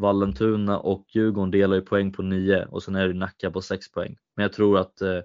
[0.00, 3.92] Vallentuna och Djurgården delar ju poäng på 9 och sen är det Nacka på 6
[3.92, 4.16] poäng.
[4.36, 5.20] Men jag tror att eh,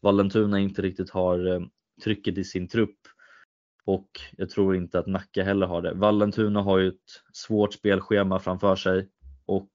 [0.00, 1.60] Vallentuna inte riktigt har eh,
[2.04, 2.98] trycket i sin trupp
[3.84, 5.94] och jag tror inte att Nacka heller har det.
[5.94, 9.08] Vallentuna har ju ett svårt spelschema framför sig
[9.46, 9.70] och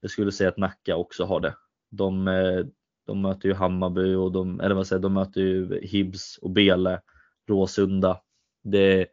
[0.00, 1.54] jag skulle säga att Nacka också har det.
[1.90, 2.66] De, eh,
[3.06, 7.00] de möter ju Hammarby och de, eller vad säger, de möter ju Hibs och Bele,
[7.48, 8.20] Råsunda.
[8.64, 9.06] Det,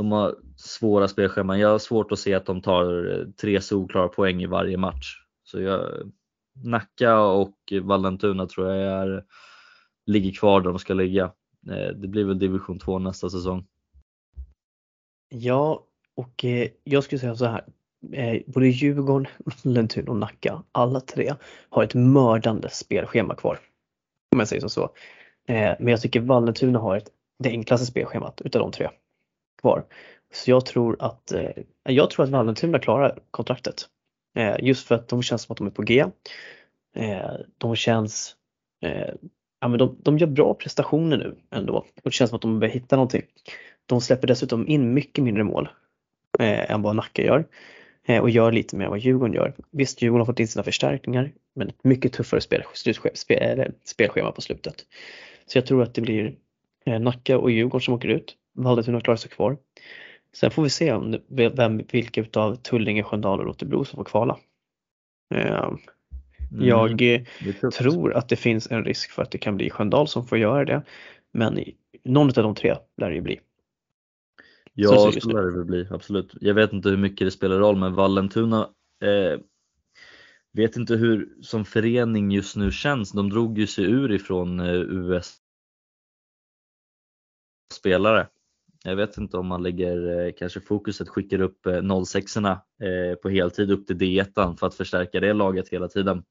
[0.00, 1.60] de har svåra spelscheman.
[1.60, 5.24] Jag har svårt att se att de tar eh, tre solklara poäng i varje match.
[5.44, 6.12] Så jag,
[6.64, 9.24] Nacka och Vallentuna tror jag är
[10.06, 11.24] ligger kvar där de ska ligga.
[11.70, 13.66] Eh, det blir väl division 2 nästa säsong.
[15.28, 15.84] Ja,
[16.14, 17.64] och eh, jag skulle säga så här.
[18.46, 19.26] Både Djurgården,
[19.64, 21.34] Vallentuna och Nacka, alla tre
[21.68, 23.58] har ett mördande spelschema kvar.
[24.32, 24.90] Om jag säger så.
[25.46, 27.08] Men jag tycker Vallentuna har ett,
[27.38, 28.88] det enklaste spelschemat utav de tre
[29.60, 29.84] kvar.
[30.32, 31.50] Så jag tror att, eh,
[31.82, 33.88] jag tror att Vallentuna klarar kontraktet.
[34.36, 36.04] Eh, just för att de känns som att de är på G.
[36.96, 38.36] Eh, de känns
[39.60, 42.58] ja, men de, de gör bra prestationer nu ändå och det känns som att de
[42.58, 43.22] börjar hitta någonting.
[43.86, 45.68] De släpper dessutom in mycket mindre mål
[46.38, 47.46] eh, än vad Nacka gör
[48.06, 49.54] eh, och gör lite mer än vad Djurgården gör.
[49.70, 52.62] Visst, Djurgården har fått in sina förstärkningar men ett mycket tuffare spel,
[53.84, 54.74] spelschema på slutet.
[55.46, 56.34] Så jag tror att det blir
[56.86, 58.36] eh, Nacka och Djurgården som åker ut.
[58.62, 59.58] Vallentuna klarar sig kvar.
[60.32, 64.38] Sen får vi se om, vem, vilka utav Tullinge, Sköndal och Rotebro som får kvala.
[65.34, 65.70] Eh,
[66.52, 66.66] Mm.
[66.66, 67.24] Jag mm,
[67.78, 70.64] tror att det finns en risk för att det kan bli Sköndal som får göra
[70.64, 70.82] det.
[71.32, 71.64] Men
[72.04, 73.40] någon av de tre lär det ju bli.
[74.74, 76.34] Ja, så, så lär det väl bli, absolut.
[76.40, 78.70] Jag vet inte hur mycket det spelar roll men Vallentuna
[79.02, 79.40] eh,
[80.52, 83.12] vet inte hur som förening just nu känns.
[83.12, 85.36] De drog ju sig ur ifrån eh, US
[87.74, 88.26] spelare
[88.84, 91.66] Jag vet inte om man lägger eh, kanske fokuset, skickar upp
[92.06, 96.22] 06 eh, eh, på heltid upp till D1 för att förstärka det laget hela tiden.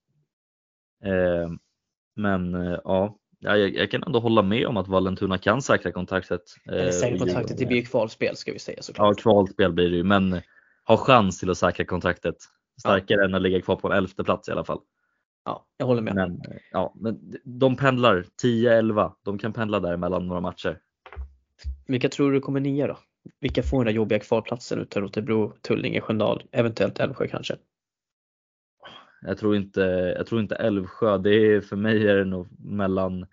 [2.16, 6.42] Men ja, jag, jag kan ändå hålla med om att Vallentuna kan säkra kontraktet.
[6.92, 9.18] Säkra kontraktet, det blir ju kvalspel ska vi säga såklart.
[9.18, 10.42] Ja, kvalspel blir det ju, men
[10.88, 12.36] ha chans till att säkra kontraktet.
[12.80, 13.26] Starkare ja.
[13.26, 14.80] än att ligga kvar på en elfte plats i alla fall.
[15.46, 16.16] Ja, jag håller med.
[16.16, 20.80] Men, ja, men de pendlar 10-11, de kan pendla där mellan några matcher.
[21.88, 22.98] Vilka tror du kommer nia då?
[23.40, 27.56] Vilka får den där jobbiga kvalplatsen utav Rotebro, Tullinge, Sköndal, eventuellt Älvsjö kanske?
[29.22, 29.82] Jag tror inte,
[30.18, 33.26] jag tror inte Älvsjö, det är, för mig är det nog mellan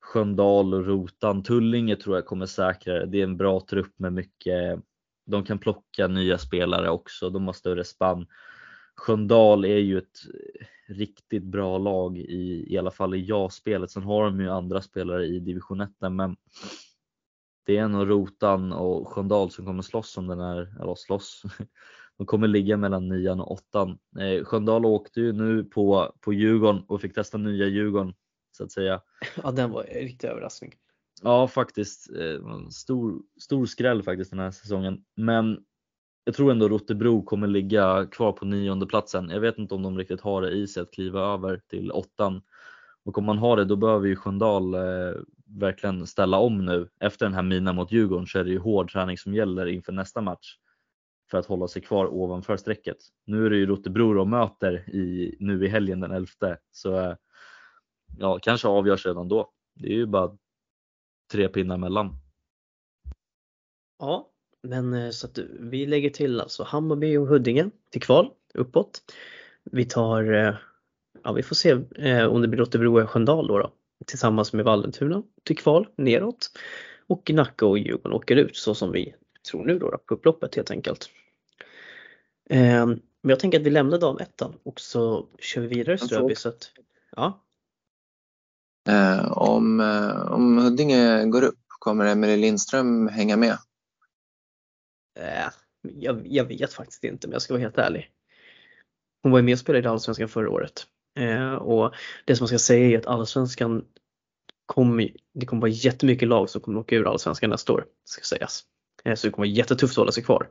[0.00, 1.42] Sköndal och Rotan.
[1.42, 3.06] Tullinge tror jag kommer säkrare.
[3.06, 3.20] det.
[3.20, 4.80] är en bra trupp med mycket,
[5.26, 8.26] de kan plocka nya spelare också, de har större spann.
[8.94, 10.18] Sköndal är ju ett
[10.88, 13.90] riktigt bra lag i, i alla fall i ja-spelet.
[13.90, 16.36] Sen har de ju andra spelare i division 1 men
[17.68, 21.42] det är nog Rotan och Sköndal som kommer slåss om den här, eller slåss.
[22.18, 23.98] De kommer ligga mellan nian och åttan.
[24.18, 28.14] Eh, Sköndal åkte ju nu på, på Djurgården och fick testa nya Djurgården
[28.56, 29.00] så att säga.
[29.42, 30.74] Ja, den var en riktig överraskning.
[31.22, 32.10] Ja, faktiskt.
[32.16, 35.04] Eh, stor, stor skräll faktiskt den här säsongen.
[35.16, 35.58] Men
[36.24, 39.30] jag tror ändå Rotebro kommer ligga kvar på nionde platsen.
[39.30, 42.42] Jag vet inte om de riktigt har det i sig att kliva över till åttan.
[43.04, 45.14] Och om man har det då behöver ju Sköndal eh,
[45.48, 46.88] verkligen ställa om nu.
[47.00, 49.92] Efter den här mina mot Djurgården så är det ju hård träning som gäller inför
[49.92, 50.56] nästa match
[51.30, 52.96] för att hålla sig kvar ovanför strecket.
[53.24, 56.28] Nu är det ju Rotebro de möter i, nu i helgen den 11
[56.70, 57.14] så eh,
[58.18, 59.50] ja, kanske avgörs redan då.
[59.74, 60.36] Det är ju bara
[61.32, 62.14] tre pinnar mellan.
[63.98, 64.30] Ja,
[64.62, 69.02] men eh, så att vi lägger till alltså Hammarby och Huddinge till kval uppåt.
[69.64, 70.54] Vi tar, eh,
[71.24, 71.74] ja vi får se
[72.26, 73.72] om det blir Rotebro och Sköndal då, då
[74.06, 76.50] tillsammans med Vallentuna till kval neråt.
[77.06, 79.14] Och Nacka och Djurgården åker ut så som vi
[79.50, 81.10] tror nu då, då på upploppet helt enkelt.
[82.50, 82.86] Eh,
[83.22, 86.34] men jag tänker att vi lämnar damettan och så kör vi vidare Ströby.
[86.34, 86.70] Så att,
[87.16, 87.44] ja.
[88.88, 93.58] Eh, om, eh, om Huddinge går upp, kommer Emelie Lindström hänga med?
[95.18, 95.48] Eh,
[95.82, 98.10] jag, jag, vet faktiskt inte men jag ska vara helt ärlig.
[99.22, 100.86] Hon var ju med och spelade i Allsvenskan förra året.
[101.18, 103.84] Eh, och det som man ska säga är att Allsvenskan
[104.66, 108.64] kommer, det kommer vara jättemycket lag som kommer åka ur Allsvenskan nästa år, ska sägas.
[109.04, 110.48] Eh, så det kommer vara jättetufft att hålla sig kvar.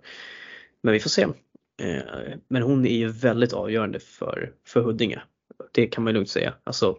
[0.83, 1.27] Men vi får se.
[1.81, 5.21] Eh, men hon är ju väldigt avgörande för, för Huddinge.
[5.71, 6.53] Det kan man lugnt säga.
[6.63, 6.97] Alltså,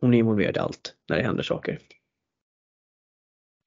[0.00, 1.78] hon är involverad i allt när det händer saker.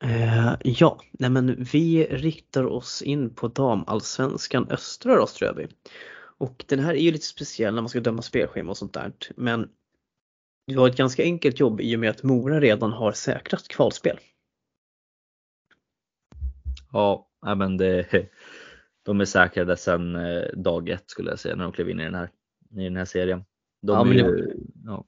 [0.04, 5.68] Eh, ja, nej men vi riktar oss in på damallsvenskan östra då Ströby.
[6.40, 9.14] Och den här är ju lite speciell när man ska döma spelschema och sånt där.
[9.36, 9.70] Men
[10.68, 14.20] du har ett ganska enkelt jobb i och med att Mora redan har säkrat kvalspel.
[16.92, 18.08] Ja, men det,
[19.04, 22.04] de är säkrade sedan eh, dag ett skulle jag säga när de klev in i
[22.04, 22.30] den här,
[22.76, 23.44] i den här serien.
[23.82, 24.54] De ja, men det,
[24.86, 25.06] ja.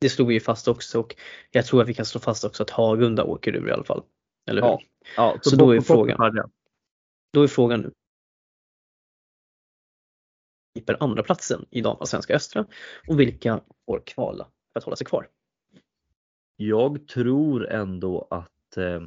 [0.00, 1.16] det slog vi ju fast också och
[1.50, 4.02] jag tror att vi kan slå fast också att Hagunda åker ur i alla fall.
[4.46, 4.68] Eller hur?
[4.68, 4.80] Ja,
[5.16, 6.50] ja så, så då är frågan.
[7.32, 7.92] Då är frågan nu
[10.74, 12.66] griper andra platsen i damallsvenska östra
[13.08, 15.28] och vilka får kvala för att hålla sig kvar?
[16.56, 19.02] Jag tror ändå att eh,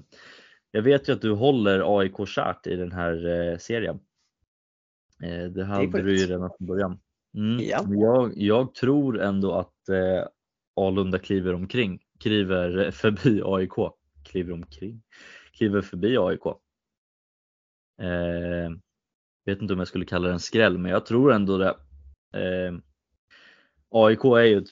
[0.71, 3.99] jag vet ju att du håller AIK kärt i den här eh, serien.
[5.23, 6.99] Eh, det hade du ju redan från början.
[7.37, 7.65] Mm.
[7.65, 7.85] Ja.
[7.87, 10.27] Jag, jag, tror ändå att eh,
[10.75, 15.01] Alunda kliver omkring, kliver förbi AIK, kliver omkring,
[15.51, 16.45] kliver förbi AIK.
[18.01, 18.71] Eh,
[19.47, 21.75] vet inte om jag skulle kalla det en skräll, men jag tror ändå det.
[22.33, 22.77] Eh,
[23.89, 24.69] AIK är ju ett,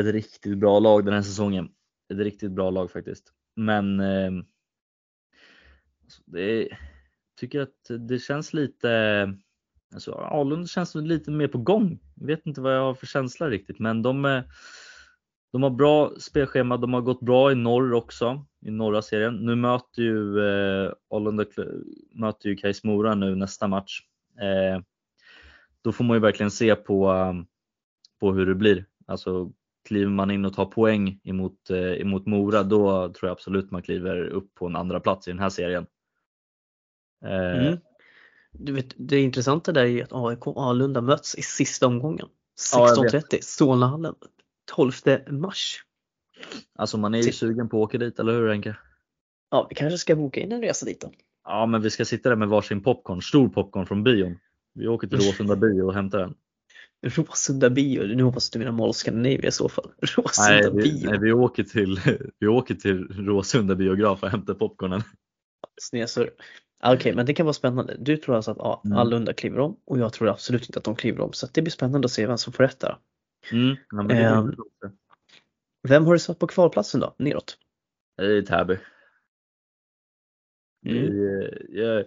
[0.00, 1.68] ett, riktigt bra lag den här säsongen.
[2.12, 3.32] Ett riktigt bra lag faktiskt.
[3.56, 4.30] Men eh,
[6.26, 6.68] det
[7.40, 9.34] tycker att det känns lite,
[9.94, 11.98] alltså Alund känns lite mer på gång.
[12.14, 14.42] Jag vet inte vad jag har för känsla riktigt, men de,
[15.52, 16.76] de har bra spelschema.
[16.76, 19.36] De har gått bra i norr också, i norra serien.
[19.36, 20.92] Nu möter ju eh,
[22.14, 24.00] möter ju Kais Mora nu nästa match.
[24.40, 24.82] Eh,
[25.82, 27.14] då får man ju verkligen se på,
[28.20, 28.86] på hur det blir.
[29.06, 29.52] Alltså
[29.84, 33.82] kliver man in och tar poäng emot, eh, emot Mora, då tror jag absolut man
[33.82, 35.86] kliver upp på en andra plats i den här serien.
[37.24, 37.78] Eh, mm.
[38.52, 42.28] Du vet, det intressanta där är att AIK och Alunda möts i sista omgången.
[42.74, 44.14] 16.30, ja, Solnahallen.
[44.74, 44.92] 12
[45.30, 45.84] mars.
[46.74, 48.76] Alltså man är ju sugen på att åka dit, eller hur Henke?
[49.50, 51.12] Ja, vi kanske ska boka in en resa dit då.
[51.44, 54.38] Ja, men vi ska sitta där med varsin popcorn, stor popcorn från bion.
[54.74, 56.34] Vi åker till Råsunda bio och hämtar den.
[57.06, 59.90] Råsunda bio, nu hoppas du menar Mall Scandinavia i så fall.
[60.00, 61.10] Råsunda nej, vi, bio.
[61.10, 62.00] Nej, vi åker till,
[62.38, 65.02] vi åker till Råsunda biograf och hämtar popcornen.
[65.80, 66.30] Snesur.
[66.84, 67.96] Okej, okay, men det kan vara spännande.
[67.98, 68.98] Du tror alltså att ja, Mm.
[68.98, 71.32] Allunda kliver om och jag tror absolut inte att de kliver om.
[71.32, 72.96] Så det blir spännande att se vem som får rätt där.
[73.52, 73.76] Mm.
[74.10, 74.50] Ehm.
[74.50, 74.64] bra.
[75.88, 77.58] Vem har du satt på kvalplatsen då, neråt?
[78.48, 78.78] Täby.
[80.86, 81.16] Mm.
[81.16, 82.04] Det- jag-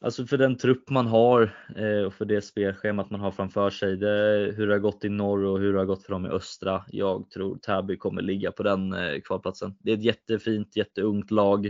[0.00, 1.42] Alltså för den trupp man har
[1.76, 5.08] eh, och för det spelschemat man har framför sig, det, hur det har gått i
[5.08, 6.84] norr och hur det har gått för dem i östra.
[6.88, 9.76] Jag tror Täby kommer ligga på den eh, kvalplatsen.
[9.80, 11.66] Det är ett jättefint, jätteungt lag.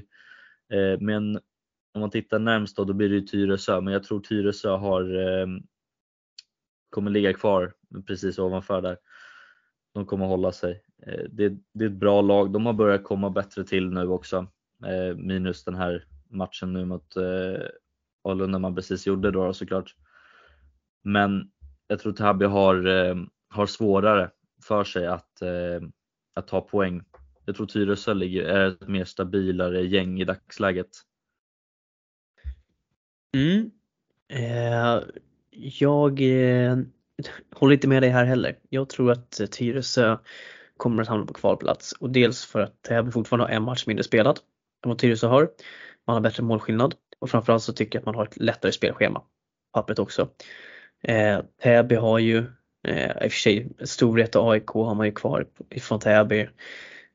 [0.72, 1.37] Eh, Men
[1.95, 5.03] om man tittar närmst då, då blir det ju Tyresö, men jag tror Tyresö har
[5.41, 5.47] eh,
[6.91, 7.72] kommer ligga kvar
[8.07, 8.99] precis ovanför där.
[9.95, 10.82] De kommer hålla sig.
[11.07, 12.53] Eh, det, det är ett bra lag.
[12.53, 14.47] De har börjat komma bättre till nu också.
[14.87, 17.66] Eh, minus den här matchen nu mot eh,
[18.24, 19.95] Alunda man precis gjorde då såklart.
[21.03, 21.51] Men
[21.87, 22.76] jag tror Täby har,
[23.49, 24.30] har svårare
[24.62, 25.43] för sig att,
[26.34, 27.03] att ta poäng.
[27.45, 30.89] Jag tror Tyresö ligger, är ett mer stabilare gäng i dagsläget.
[33.34, 33.70] Mm.
[34.28, 35.03] Eh,
[35.51, 36.76] jag eh,
[37.54, 38.58] håller inte med dig här heller.
[38.68, 40.18] Jag tror att eh, Tyresö
[40.76, 44.04] kommer att hamna på kvalplats och dels för att Täby fortfarande har en match mindre
[44.04, 44.40] spelad
[44.84, 45.48] än vad Tyresö har.
[46.06, 49.22] Man har bättre målskillnad och framförallt så tycker jag att man har ett lättare spelschema.
[49.72, 50.28] Pappret också.
[51.02, 52.38] Eh, Täby har ju
[52.88, 56.48] eh, i och för sig Storvreta och AIK har man ju kvar ifrån Täby.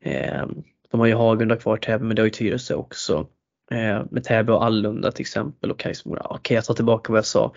[0.02, 0.46] Eh,
[0.92, 3.28] de har ju Hagunda kvar Täby men det har ju Tyresö också.
[3.72, 6.28] Eh, med Täby och Allunda till exempel och Kajsmora.
[6.30, 7.54] Okej, jag tar tillbaka vad jag sa.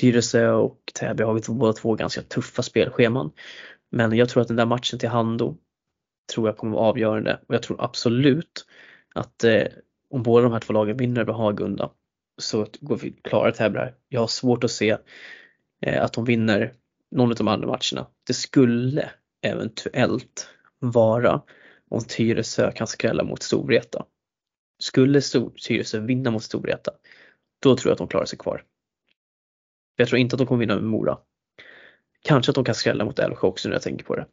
[0.00, 3.30] Tyresö och Täby har ju båda två ganska tuffa spelscheman.
[3.90, 5.56] Men jag tror att den där matchen till Hando
[6.34, 8.66] tror jag kommer vara avgörande och jag tror absolut
[9.14, 9.62] att eh,
[10.10, 11.90] om båda de här två lagen vinner över Hagunda
[12.38, 13.94] så går vi klara Täby här.
[14.08, 14.96] Jag har svårt att se
[15.86, 16.72] eh, att de vinner
[17.10, 18.06] någon av de andra matcherna.
[18.26, 19.10] Det skulle
[19.42, 20.48] eventuellt
[20.78, 21.42] vara
[21.90, 24.04] om Tyresö kan skrälla mot Storvreta.
[24.84, 26.92] Skulle Stor- Tyresö vinna mot Storvreta,
[27.62, 28.64] då tror jag att de klarar sig kvar.
[29.96, 31.18] Jag tror inte att de kommer vinna med Mora.
[32.22, 34.26] Kanske att de kan skrälla mot Älvsjö också när jag tänker på det.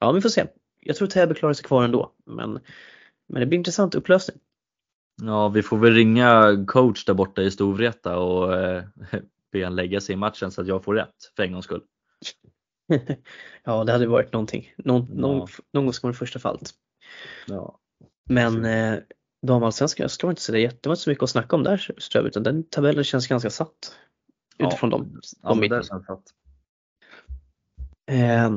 [0.00, 0.46] Ja, vi får se.
[0.80, 2.52] Jag tror Täby klarar sig kvar ändå, men,
[3.28, 4.38] men det blir intressant upplösning.
[5.22, 8.84] Ja, vi får väl ringa coach där borta i Storvreta och eh,
[9.52, 11.82] be han lägga sig i matchen så att jag får rätt för en gångs skull.
[13.64, 14.72] ja, det hade varit någonting.
[14.76, 15.46] Någon, någon, Ja.
[15.72, 16.70] någon gång ska man i första fallet.
[17.46, 17.78] Ja.
[18.28, 18.98] Men eh,
[19.42, 22.42] damallsvenskan, jag ska inte säga det var så mycket att snacka om där Ström, utan
[22.42, 23.96] den tabellen känns ganska satt.
[24.58, 25.20] Utifrån dem.
[25.42, 26.32] Ja, de men där känns det.
[28.14, 28.50] Eh,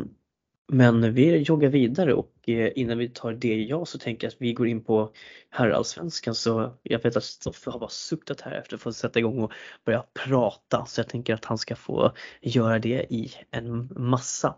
[0.72, 4.42] men vi joggar vidare och eh, innan vi tar det ja så tänker jag att
[4.42, 5.12] vi går in på
[5.50, 9.40] herrallsvenskan så jag vet att Stoffe har bara suktat här efter att få sätta igång
[9.40, 9.52] och
[9.86, 14.56] börja prata så jag tänker att han ska få göra det i en massa.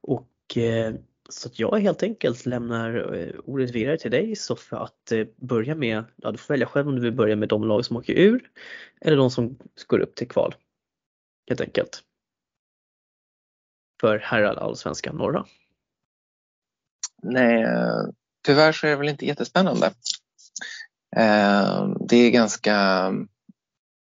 [0.00, 0.94] Och eh,
[1.28, 5.74] så att jag helt enkelt lämnar eh, ordet vidare till dig Stoffe att eh, börja
[5.74, 8.12] med, ja du får välja själv om du vill börja med de lag som åker
[8.12, 8.50] ur
[9.00, 10.54] eller de som går upp till kval.
[11.48, 12.02] Helt enkelt
[14.02, 15.46] för herrallsvenskan norra.
[17.22, 17.66] Nej,
[18.46, 19.86] tyvärr så är det väl inte jättespännande.
[21.16, 22.72] Eh, det är ganska...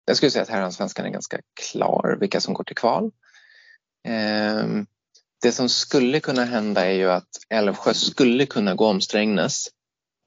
[0.05, 1.39] Jag skulle säga att herrallsvenskan är ganska
[1.72, 3.12] klar vilka som går till kval.
[5.42, 9.68] Det som skulle kunna hända är ju att Älvsjö skulle kunna gå om Strängnäs.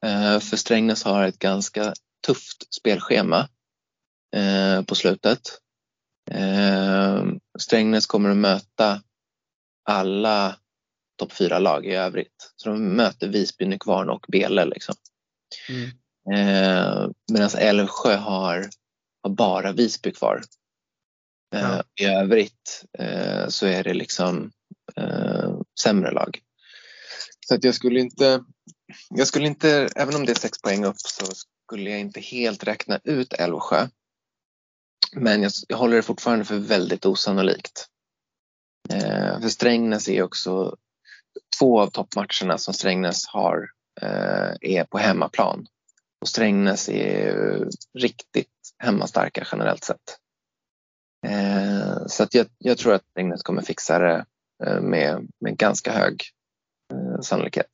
[0.06, 1.94] Eh, För Strängnäs har ett ganska
[2.26, 3.48] tufft spelschema
[4.36, 5.40] eh, på slutet.
[6.30, 7.24] Eh,
[7.58, 9.02] Strängnäs kommer att möta
[9.84, 10.56] alla
[11.18, 12.52] topp fyra lag i övrigt.
[12.56, 14.64] Så de möter Visby, Nykvarn och Bele.
[14.64, 14.94] Liksom.
[15.68, 15.90] Mm.
[17.32, 18.68] Medan Älvsjö har,
[19.22, 20.42] har bara Visby kvar.
[21.50, 21.82] Ja.
[22.00, 22.84] I övrigt
[23.48, 24.52] så är det liksom
[24.96, 26.38] eh, sämre lag.
[27.46, 28.44] Så att jag skulle inte,
[29.10, 31.26] jag skulle inte, även om det är sex poäng upp så
[31.66, 33.88] skulle jag inte helt räkna ut Älvsjö.
[35.12, 37.86] Men jag, jag håller det fortfarande för väldigt osannolikt.
[38.90, 40.76] Eh, för Strängnäs är också
[41.58, 43.70] två av toppmatcherna som Strängnäs har
[44.00, 45.66] eh, är på hemmaplan.
[46.20, 50.18] Och Strängnäs är ju riktigt hemmastarka generellt sett.
[51.26, 54.26] Eh, så att jag, jag tror att Strängnäs kommer fixa det
[54.80, 56.22] med, med ganska hög
[56.92, 57.70] eh, sannolikhet.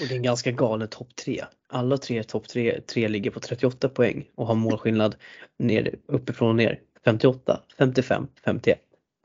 [0.00, 1.44] Och det är en ganska galen topp tre.
[1.68, 5.16] Alla tre topp tre, tre ligger på 38 poäng och har målskillnad
[5.58, 6.80] ner, uppifrån och ner.
[7.04, 8.78] 58, 55, 51.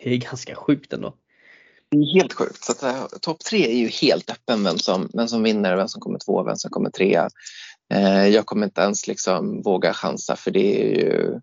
[0.04, 1.14] Det är ganska sjukt ändå.
[1.92, 2.64] Det är helt sjukt.
[2.64, 6.02] Så eh, topp tre är ju helt öppen vem som, vem som vinner, vem som
[6.02, 7.30] kommer två, vem som kommer trea.
[7.94, 11.34] Eh, jag kommer inte ens liksom våga chansa för det är ju...
[11.34, 11.40] eh,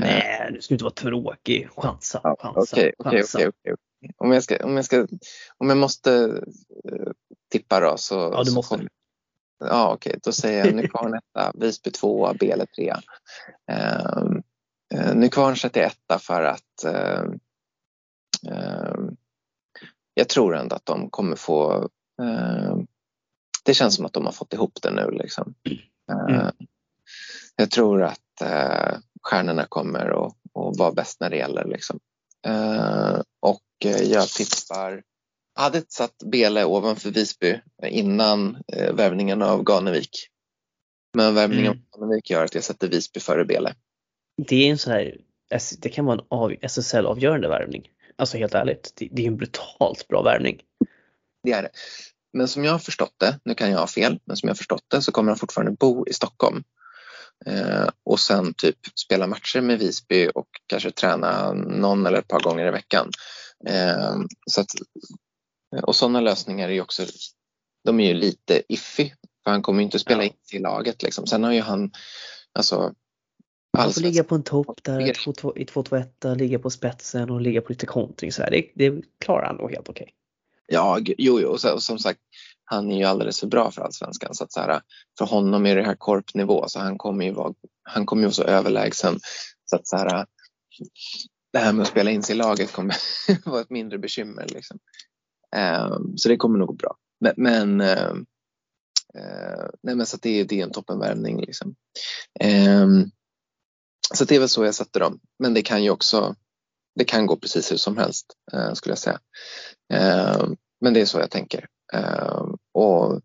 [0.00, 1.68] Nej, du ska inte vara tråkig.
[1.76, 3.38] Chansa, Ja, chansa, Okej, okej, chansa.
[3.38, 3.48] okej.
[3.48, 3.74] okej.
[4.16, 5.06] Om jag ska, om jag ska,
[5.58, 6.42] om jag måste
[6.84, 7.12] eh,
[7.52, 8.74] tippa då så, Ja, du så, måste.
[8.74, 8.88] kommer,
[9.58, 10.20] Ja okej, okay.
[10.22, 13.00] då säger jag Nykvarn etta, Visby tvåa, Bele trea.
[13.72, 14.32] Uh,
[14.94, 17.24] uh, Nykvarn sätter etta för att uh,
[18.52, 19.10] uh,
[20.14, 21.88] jag tror ändå att de kommer få
[22.22, 22.76] uh,
[23.64, 25.10] det känns som att de har fått ihop det nu.
[25.10, 25.54] Liksom.
[26.12, 26.52] Mm.
[27.56, 28.42] Jag tror att
[29.22, 31.64] stjärnorna kommer att, att vara bäst när det gäller.
[31.64, 32.00] Liksom.
[33.40, 33.62] Och
[34.02, 35.02] jag tippar
[35.56, 40.28] jag hade satt Bele ovanför Visby innan eh, värvningen av Ganevik.
[41.14, 41.84] Men värvningen mm.
[41.92, 43.74] av Ganevik gör att jag sätter Visby före Bele.
[44.46, 45.16] Det är en så här,
[45.78, 47.88] det kan vara en SSL-avgörande värvning.
[48.16, 50.60] Alltså helt ärligt, det, det är en brutalt bra värvning.
[51.42, 51.70] Det är det.
[52.32, 54.56] Men som jag har förstått det, nu kan jag ha fel, men som jag har
[54.56, 56.64] förstått det så kommer han fortfarande bo i Stockholm.
[57.46, 62.40] Eh, och sen typ spela matcher med Visby och kanske träna någon eller ett par
[62.40, 63.10] gånger i veckan.
[63.68, 64.16] Eh,
[64.50, 64.70] så att
[65.82, 67.02] och sådana lösningar är ju också,
[67.84, 69.10] de är ju lite iffy.
[69.44, 71.26] För han kommer ju inte spela in till laget liksom.
[71.26, 71.90] Sen har ju han,
[72.52, 72.94] alltså
[73.78, 77.72] han får ligga på en topp där i 2-2-1, ligga på spetsen och ligga på
[77.72, 78.50] lite kontring så här.
[78.50, 80.02] Det, det klarar han nog helt okej.
[80.02, 80.14] Okay.
[80.66, 81.48] Ja, jo, jo.
[81.48, 82.20] Och, så, och som sagt,
[82.68, 84.34] han är ju alldeles för bra för allsvenskan.
[84.34, 84.80] Så att så här,
[85.18, 88.34] för honom är det här korpnivå, så han kommer ju vara, han kommer ju vara
[88.34, 89.20] så överlägsen.
[89.64, 90.26] Så att så här,
[91.52, 92.96] det här med att spela in sig i laget kommer
[93.50, 94.46] vara ett mindre bekymmer.
[94.48, 94.78] Liksom.
[95.56, 96.96] Ehm, så det kommer nog gå bra.
[97.20, 98.26] Men, men, ehm,
[99.14, 101.40] eh, nej, men så det, det är en toppenvärvning.
[101.40, 101.74] Liksom.
[102.40, 103.10] Ehm,
[104.14, 105.20] så det är väl så jag sätter dem.
[105.38, 106.36] Men det kan ju också
[106.96, 109.20] det kan gå precis hur som helst eh, skulle jag säga.
[109.92, 111.66] Ehm, men det är så jag tänker.
[111.92, 113.20] Ehm, och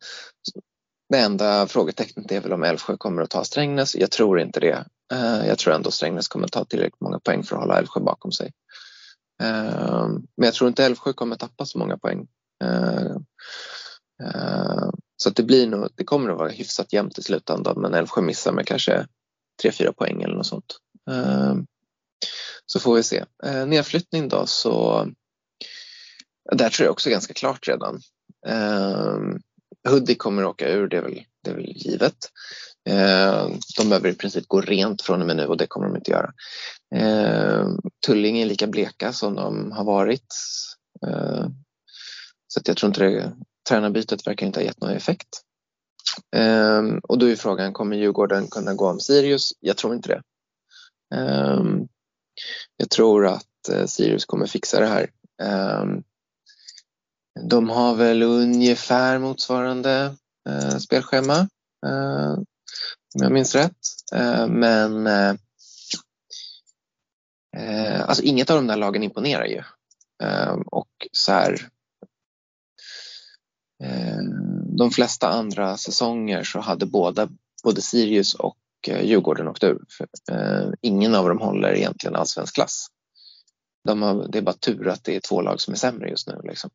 [1.09, 3.95] det enda frågetecknet är väl om Älvsjö kommer att ta Strängnäs.
[3.95, 4.85] Jag tror inte det.
[5.13, 7.99] Ehm, jag tror ändå Strängnäs kommer att ta tillräckligt många poäng för att hålla Älvsjö
[7.99, 8.51] bakom sig.
[9.43, 12.27] Ehm, men jag tror inte Älvsjö kommer att tappa så många poäng.
[15.17, 18.51] Så det, blir nog, det kommer att vara hyfsat jämnt i slutändan men Älvsjö missar
[18.51, 19.07] med kanske
[19.63, 20.77] 3-4 poäng eller något sånt.
[22.65, 23.25] Så får vi se.
[23.65, 25.07] Nedflyttning då så
[26.51, 27.99] där tror jag också ganska klart redan.
[28.47, 29.39] Ehm,
[29.89, 32.17] Hudik kommer åka ur, det är väl, det är väl givet.
[32.89, 35.95] Eh, de behöver i princip gå rent från och med nu och det kommer de
[35.95, 36.33] inte göra.
[36.95, 37.67] Eh,
[38.05, 40.35] Tullinge är lika bleka som de har varit.
[41.07, 41.47] Eh,
[42.47, 43.33] så att jag tror inte det,
[43.69, 45.41] tränarbytet verkar inte ha gett någon effekt.
[46.35, 49.51] Ehm, och då är frågan, kommer Djurgården kunna gå om Sirius?
[49.59, 50.21] Jag tror inte det.
[51.15, 51.87] Ehm,
[52.77, 55.09] jag tror att eh, Sirius kommer fixa det här.
[57.39, 60.15] De har väl ungefär motsvarande
[60.49, 61.37] eh, spelschema
[61.85, 62.33] eh,
[63.15, 63.77] om jag minns rätt.
[64.13, 65.35] Eh, men eh,
[67.57, 69.63] eh, alltså inget av de där lagen imponerar ju.
[70.65, 71.69] Och så här,
[74.77, 77.29] de flesta andra säsonger så hade båda,
[77.63, 78.57] både Sirius och
[78.87, 79.81] Djurgården åkt ur.
[80.81, 82.87] Ingen av dem håller egentligen allsvensk klass.
[83.83, 86.27] De har, det är bara tur att det är två lag som är sämre just
[86.27, 86.41] nu.
[86.43, 86.69] Liksom.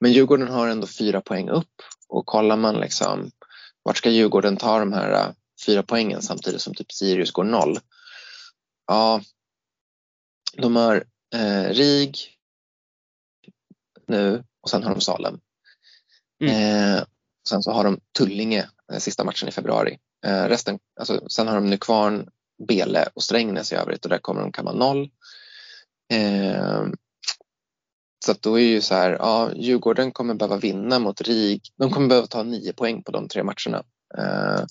[0.00, 3.30] Men Djurgården har ändå fyra poäng upp och kollar man liksom
[3.86, 5.32] vart ska Djurgården ta de här äh,
[5.66, 7.78] fyra poängen samtidigt som typ Sirius går noll?
[8.86, 9.20] Ja,
[10.52, 12.16] de har eh, RIG
[14.06, 15.40] nu och sen har de Salem.
[16.40, 16.54] Mm.
[16.54, 17.04] Eh,
[17.48, 19.98] sen så har de Tullinge eh, sista matchen i februari.
[20.26, 22.28] Eh, resten, alltså, sen har de Nykvarn,
[22.68, 25.10] Bele och Strängnäs i övrigt och där kommer de kamma noll.
[28.26, 31.62] Så att då är ju så här, ja, Djurgården kommer behöva vinna mot RIG.
[31.76, 33.84] De kommer behöva ta nio poäng på de tre matcherna
[34.18, 34.64] eh,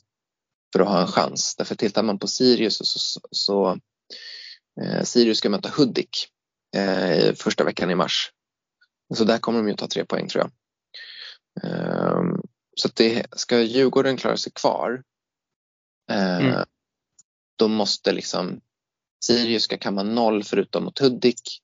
[0.73, 1.55] för att ha en chans.
[1.55, 3.79] Därför tittar man på Sirius så, så, så
[4.81, 6.27] eh, Sirius ska möta Hudik
[6.75, 8.31] eh, första veckan i mars.
[9.13, 10.51] Så där kommer de ju ta tre poäng tror jag.
[11.63, 12.23] Eh,
[12.75, 15.03] så att det, ska Djurgården klara sig kvar
[16.11, 16.65] eh, mm.
[17.55, 18.61] då måste liksom
[19.25, 21.61] Sirius ska kamma noll förutom mot Hudik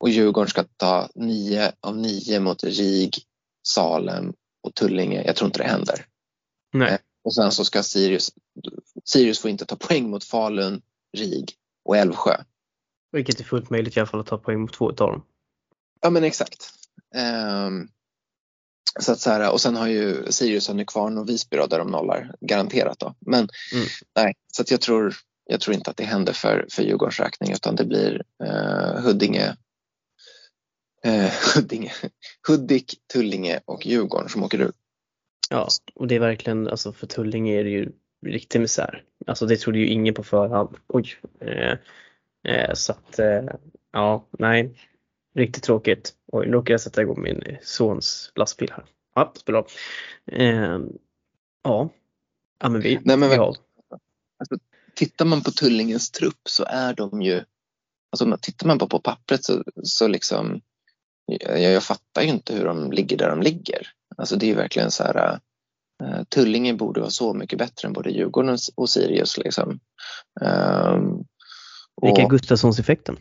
[0.00, 3.24] och Djurgården ska ta nio av nio mot RIG,
[3.68, 4.32] Salem
[4.62, 5.22] och Tullinge.
[5.26, 6.06] Jag tror inte det händer.
[6.72, 6.92] Nej.
[6.92, 8.32] Eh, och sen så ska Sirius,
[9.04, 10.82] Sirius får inte ta poäng mot Falun,
[11.16, 11.52] RIG
[11.84, 12.36] och Älvsjö.
[13.12, 15.22] Vilket är fullt möjligt i alla fall att ta poäng mot två av dem.
[16.00, 16.72] Ja men exakt.
[17.66, 17.88] Um,
[19.00, 21.78] så att så här, och sen har ju Sirius och Nykvarn och Visby då, där
[21.78, 23.14] de nollar garanterat då.
[23.18, 23.86] Men mm.
[24.16, 27.52] nej, så att jag tror, jag tror inte att det händer för, för Djurgårdens räkning
[27.52, 29.56] utan det blir uh, Huddinge,
[31.04, 31.92] eh, Huddinge,
[32.48, 34.76] Hudik, Tullinge och Djurgården som åker ut.
[35.50, 37.92] Ja, och det är verkligen, alltså för Tullinge är det ju
[38.26, 39.04] riktig misär.
[39.26, 40.76] Alltså det trodde ju ingen på förhand.
[40.86, 41.14] Oj.
[41.40, 41.78] Eh,
[42.54, 43.44] eh, så att, eh,
[43.92, 44.74] ja, nej.
[45.34, 46.14] Riktigt tråkigt.
[46.32, 48.84] Oj, nu råkade jag sätta igång min sons lastbil här.
[49.14, 49.66] Ja, spelar.
[50.26, 50.78] Eh,
[51.62, 51.88] ja.
[52.60, 53.56] ja, men vi, Nej, men vi har.
[54.38, 54.58] Alltså,
[54.94, 57.44] tittar man på Tullingens trupp så är de ju,
[58.12, 60.60] alltså tittar man bara på pappret så, så liksom,
[61.40, 63.88] jag, jag fattar ju inte hur de ligger där de ligger.
[64.16, 65.40] Alltså det är verkligen så här,
[66.02, 69.80] uh, Tullinge borde vara så mycket bättre än både Djurgården och- Sirius liksom.
[70.40, 71.24] Um,
[72.02, 73.16] Vilka och, Gustafssons-effekten.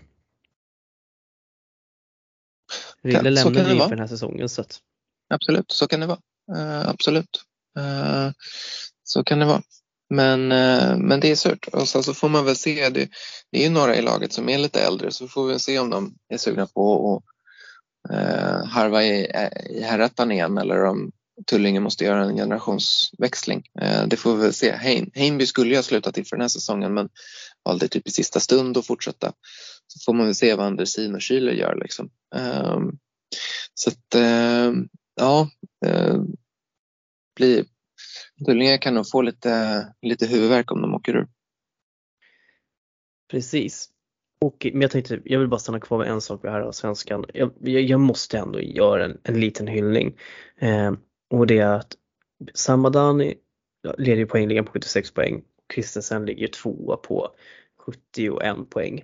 [3.01, 3.89] Rille lämnade ju vara.
[3.89, 4.79] för den här säsongen så att
[5.33, 6.19] absolut, så kan det vara.
[6.55, 7.43] Eh, absolut.
[7.77, 8.31] Eh,
[9.03, 9.61] så kan det vara.
[10.09, 10.47] Men,
[11.07, 11.67] men det är surt.
[11.67, 13.09] Och sen så får man väl se, det,
[13.51, 15.89] det är ju några i laget som är lite äldre så får vi se om
[15.89, 17.23] de är sugna på att
[18.13, 21.11] eh, harva i, eh, i herrettan igen eller om
[21.45, 23.63] Tullinge måste göra en generationsväxling.
[23.81, 24.71] Eh, det får vi väl se.
[24.71, 27.09] Hein, Heinby skulle ju ha slutat inför den här säsongen men
[27.63, 29.33] valde typ i sista stund att fortsätta.
[29.87, 32.09] Så får man väl se vad Andersin och Schüler gör liksom.
[32.35, 32.79] Eh,
[33.73, 34.73] så att eh,
[35.15, 35.49] ja,
[35.85, 36.17] eh,
[38.45, 41.27] Tullinge kan nog få lite, lite huvudvärk om de åker ur.
[43.31, 43.89] Precis.
[44.41, 46.71] Och, men jag tänkte, jag vill bara stanna kvar med en sak med här av
[46.71, 47.25] svenskan.
[47.33, 50.17] Jag, jag, jag måste ändå göra en, en liten hyllning.
[50.57, 50.93] Eh,
[51.29, 51.95] och det är att
[52.53, 53.35] Samadani
[53.97, 55.43] leder ju poängligan på 76 poäng.
[55.73, 57.35] Christensen ligger tvåa på
[57.85, 59.03] 71 poäng.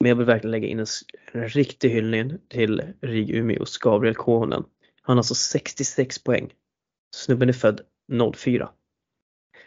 [0.00, 0.86] Men jag vill verkligen lägga in en,
[1.32, 4.64] en riktig hyllning till RIG Umeås Gabriel Kohonen.
[5.02, 6.52] Han har alltså 66 poäng.
[7.14, 7.80] Snubben är född
[8.36, 8.70] 04.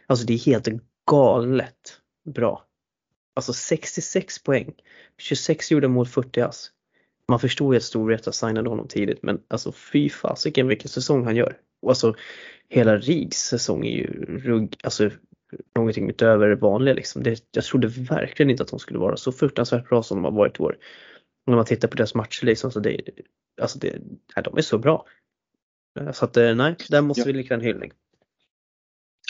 [0.06, 0.68] Alltså det är helt
[1.10, 2.00] galet
[2.34, 2.69] bra.
[3.34, 4.72] Alltså 66 poäng.
[5.18, 6.70] 26 gjorda mål, 40 ass.
[7.28, 11.36] Man förstår ju att Storvreta signade honom tidigt men alltså fy fasiken vilken säsong han
[11.36, 11.58] gör.
[11.82, 12.14] Och alltså
[12.68, 14.06] hela Rigs säsong är ju
[14.38, 15.10] rugg, alltså
[15.76, 17.22] någonting utöver det vanliga liksom.
[17.22, 20.32] Det, jag trodde verkligen inte att de skulle vara så fruktansvärt bra som de har
[20.32, 20.78] varit i år.
[21.46, 23.00] När man tittar på deras matcher liksom så det,
[23.62, 23.98] alltså det,
[24.36, 25.06] nej, de är så bra.
[26.12, 27.26] Så att eh, nej, där måste Ja.
[27.26, 27.92] vi lägga en hyllning.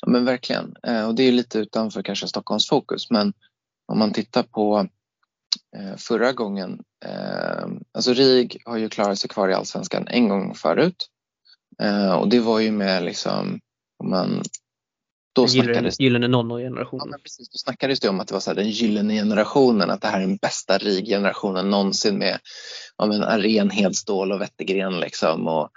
[0.02, 0.74] Ja, men verkligen.
[0.82, 3.32] Eh, och det är lite utanför kanske Stockholms fokus men
[3.90, 4.86] om man tittar på
[5.76, 6.80] eh, förra gången.
[7.04, 11.06] Eh, alltså RIG har ju klarat sig kvar i Allsvenskan en gång förut.
[11.82, 13.60] Eh, och det var ju med liksom,
[13.98, 14.42] om man,
[15.32, 17.10] då Gyllene, snackades gyllene Ja, 00-generationen.
[17.10, 17.48] men precis.
[17.48, 20.20] Då snackades det om att det var så här, den gyllene generationen, att det här
[20.20, 22.38] är den bästa RIG-generationen någonsin med
[22.98, 25.00] ja, men Aren, Hedstål och Wettergren.
[25.00, 25.48] Liksom.
[25.48, 25.70] Och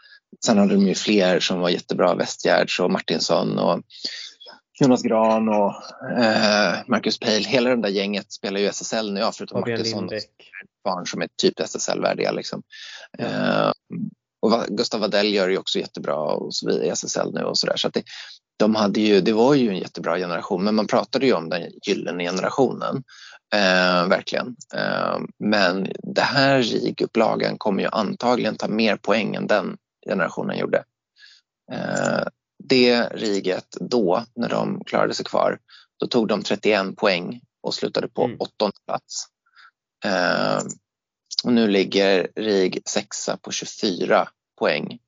[0.46, 3.82] sen hade de ju fler som var jättebra, Westgärds och Martinsson och
[4.80, 5.74] Jonas Gran och
[6.20, 7.48] eh, Marcus Pale.
[7.48, 10.10] Hela det där gänget spelar ju SSL nu, ja, förutom Martinsson
[10.84, 12.32] barn som är typ SSL-värdiga.
[12.32, 12.64] Liksom.
[13.18, 13.26] Ja.
[13.26, 13.72] Eh,
[14.42, 17.76] och Gustav Wadell gör ju också jättebra och så vidare i SSL nu och sådär.
[17.78, 18.04] Så att det,
[18.58, 21.72] de hade ju, det var ju en jättebra generation, men man pratade ju om den
[21.88, 23.04] gyllene generationen.
[23.54, 24.56] Eh, verkligen.
[24.76, 29.78] Eh, men det här RIG-upplagan kommer ju antagligen ta mer poäng än den
[30.10, 30.84] generationen gjorde.
[31.72, 32.24] Eh,
[32.64, 35.60] det riget då, när de klarade sig kvar,
[35.98, 38.38] då tog de 31 poäng och slutade på Mm.
[38.40, 39.26] åttonde plats.
[40.06, 40.58] Eh,
[41.44, 45.00] och nu ligger RIG sexa på 24 poäng.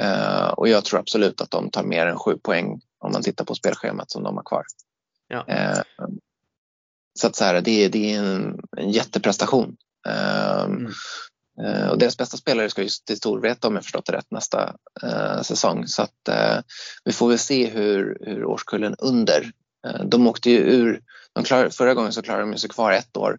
[0.00, 3.44] Eh, och jag tror absolut att de tar mer än 7 poäng om man tittar
[3.44, 4.64] på spelschemat som de har kvar.
[5.28, 5.44] Ja.
[5.48, 5.78] Eh,
[7.18, 9.76] så att så här, det, är- det är en, en jätteprestation.
[10.08, 10.92] Eh, Mm.
[11.62, 14.76] Eh, och deras bästa spelare ska ju till Storvreta om jag förstått det rätt nästa
[15.02, 15.86] eh, säsong.
[15.86, 16.58] Så att eh,
[17.04, 19.52] vi får väl se hur, hur årskullen under.
[19.86, 21.02] Eh, de åkte ju ur,
[21.32, 23.38] de klar, förra gången så klarade de sig kvar ett år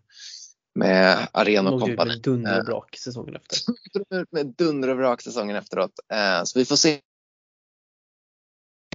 [0.76, 2.10] med Arena och kompani.
[2.12, 3.58] med dunder och brak säsongen efter.
[4.32, 5.92] med dunder och brak säsongen efteråt.
[6.14, 7.02] Eh, så vi får se.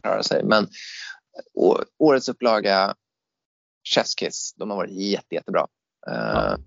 [0.02, 0.44] Klara sig.
[0.44, 0.68] Men
[1.54, 2.94] å- årets upplaga,
[3.88, 5.66] Chefskiss, de har varit jätte, jättebra.
[6.10, 6.58] Eh, Ja.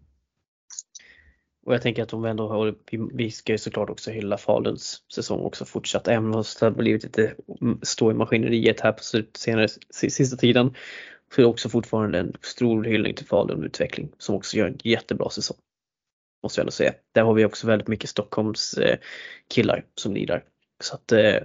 [1.65, 2.75] Och jag tänker att de ändå har,
[3.13, 6.07] vi, ska ju såklart också hylla Faluns säsong också fortsatt.
[6.07, 10.37] Även om det har blivit lite mm, stå i maskineriet här på slut, senare, sista
[10.37, 10.75] tiden.
[11.35, 14.77] Så är det också fortfarande en stor hyllning till Falun utveckling som också gör en
[14.83, 15.57] jättebra säsong.
[16.43, 16.93] Måste jag ändå säga.
[17.11, 18.97] Där har vi också väldigt mycket Stockholms eh,
[19.47, 20.43] killar som lirar.
[20.83, 21.37] Så att eh,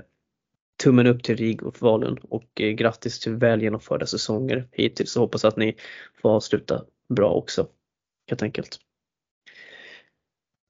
[0.83, 5.12] tummen upp till RIG och Falun och eh, grattis till väl genomförda säsonger hittills.
[5.12, 5.77] Så hoppas att ni
[6.23, 7.69] får avsluta bra också.
[8.31, 8.88] Helt enkelt.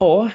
[0.00, 0.30] Ja,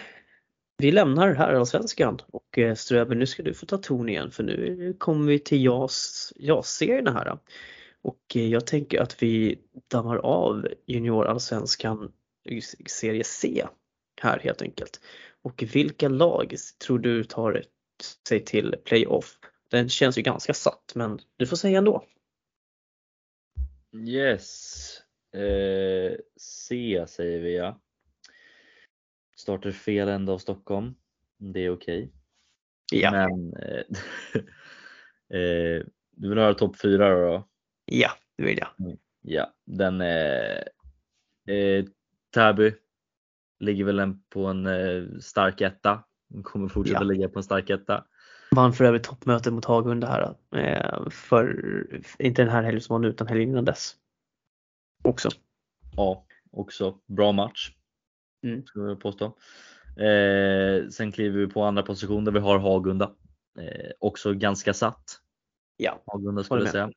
[0.77, 4.43] vi lämnar herrallsvenskan och eh, Ströber Ströben nu ska du få ta ton igen för
[4.43, 7.37] nu kommer vi till JAS, JAS-serierna här.
[8.01, 12.11] Och eh, jag tänker att vi dammar av juniorallsvenskan
[12.49, 13.65] i serie C
[14.21, 15.01] här helt enkelt.
[15.41, 16.55] Och vilka lag
[16.85, 17.63] tror du tar
[18.27, 19.39] sig till playoff?
[19.69, 22.05] Den känns ju ganska satt men du får säga ändå.
[24.07, 25.01] Yes.
[25.33, 27.82] Eh, C säger vi ja.
[29.43, 30.95] Startar fel ända av Stockholm.
[31.37, 32.11] Det är okej.
[32.91, 33.83] Ja, Men eh,
[35.39, 37.21] eh, du vill höra topp fyra då?
[37.31, 37.47] då?
[37.85, 38.97] ja det vill jag.
[39.21, 40.67] Ja, den är
[41.47, 41.85] eh,
[42.33, 42.73] Täby
[43.59, 46.03] ligger väl en på en eh, stark etta.
[46.43, 47.07] Kommer fortsätta Ja.
[47.07, 48.05] ligga på en stark etta.
[48.51, 50.35] Vann för övrigt toppmötet mot Hagunda här.
[50.55, 51.57] Eh, för,
[52.19, 53.95] inte den här helgen som var nu utan helgen innan dess.
[55.03, 55.29] Också.
[55.95, 57.71] Ja, också bra match.
[58.43, 58.65] Mm.
[58.65, 59.25] Skulle jag påstå.
[60.03, 63.15] Eh, sen kliver vi på andra position där vi har Hagunda.
[63.59, 65.03] Eh, också ganska satt.
[65.77, 66.91] Ja, Hagunda skulle jag säga.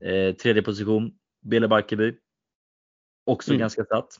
[0.00, 2.16] Eh, tredje position, Bele Barkarby.
[3.26, 3.60] Också Mm.
[3.60, 4.18] ganska satt.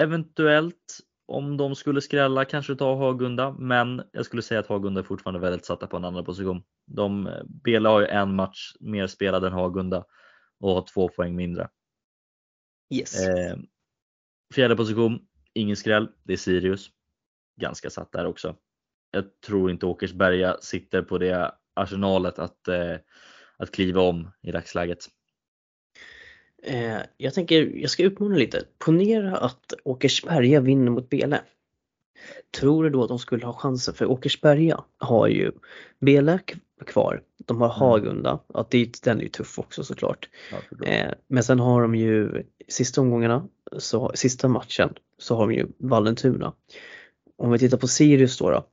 [0.00, 5.04] Eventuellt om de skulle skrälla kanske ta Hagunda, men jag skulle säga att Hagunda är
[5.04, 6.62] fortfarande väldigt satta på en andra position.
[6.86, 7.30] De,
[7.64, 10.04] Bele har ju en match mer spelad än Hagunda
[10.60, 11.68] och har två poäng mindre.
[12.94, 13.28] yes.
[13.28, 13.56] Eh,
[14.54, 16.90] fjärde position, ingen skräll, det är Sirius.
[17.60, 18.56] Ganska satt där också.
[19.10, 22.96] Jag tror inte Åkersberga sitter på det arsenalet att, eh,
[23.56, 25.06] att kliva om i dagsläget.
[26.62, 28.64] Eh, jag tänker, jag ska utmana lite.
[28.78, 31.40] Ponera att Åkersberga vinner mot Bele.
[32.58, 33.94] Tror du då att de skulle ha chansen?
[33.94, 35.52] För Åkersberga har ju
[35.98, 36.38] Bele
[36.86, 37.22] kvar.
[37.46, 38.40] De har Hagunda.
[38.54, 40.28] Ja, det, den är ju tuff också såklart.
[40.50, 43.48] Ja, Eh, men sen har de ju sista omgångarna,
[43.78, 46.52] så, sista matchen, så har de ju Vallentuna.
[47.36, 48.50] Om vi tittar på Sirius då.
[48.50, 48.66] då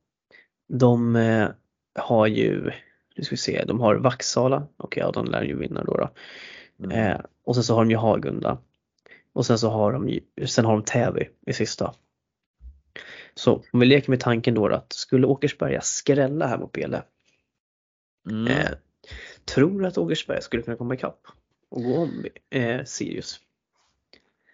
[0.68, 1.48] de eh,
[1.94, 2.70] har ju,
[3.16, 4.66] nu ska vi se, de har Vaksala.
[4.76, 5.96] Okej, ja, de lär ju vinna då.
[5.96, 6.10] då.
[6.84, 6.90] Mm.
[6.90, 8.58] Eh, och sen så har de ju Hagunda.
[9.32, 11.94] Och sen så har de ju, sen har de Täby i sista.
[13.34, 17.02] Så om vi leker med tanken då, att skulle Åkersberga skrälla här mot Bele.
[18.30, 18.46] Mm.
[18.46, 18.70] Eh,
[19.44, 21.26] tror du att Åkersberga skulle kunna komma ikapp
[21.68, 23.40] och gå om eh, Sirius?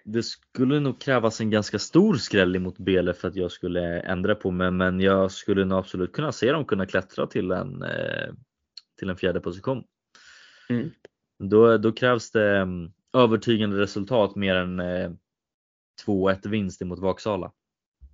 [0.05, 4.35] Det skulle nog krävas en ganska stor skräll mot Bele för att jag skulle ändra
[4.35, 8.35] på mig, men jag skulle nog absolut kunna se dem kunna klättra till en, eh,
[8.99, 9.85] till en fjärde position.
[10.69, 10.91] Mm.
[11.39, 15.11] Då, då krävs det mm, övertygande resultat mer än eh,
[16.07, 17.53] 2-1 vinst emot Vaksala.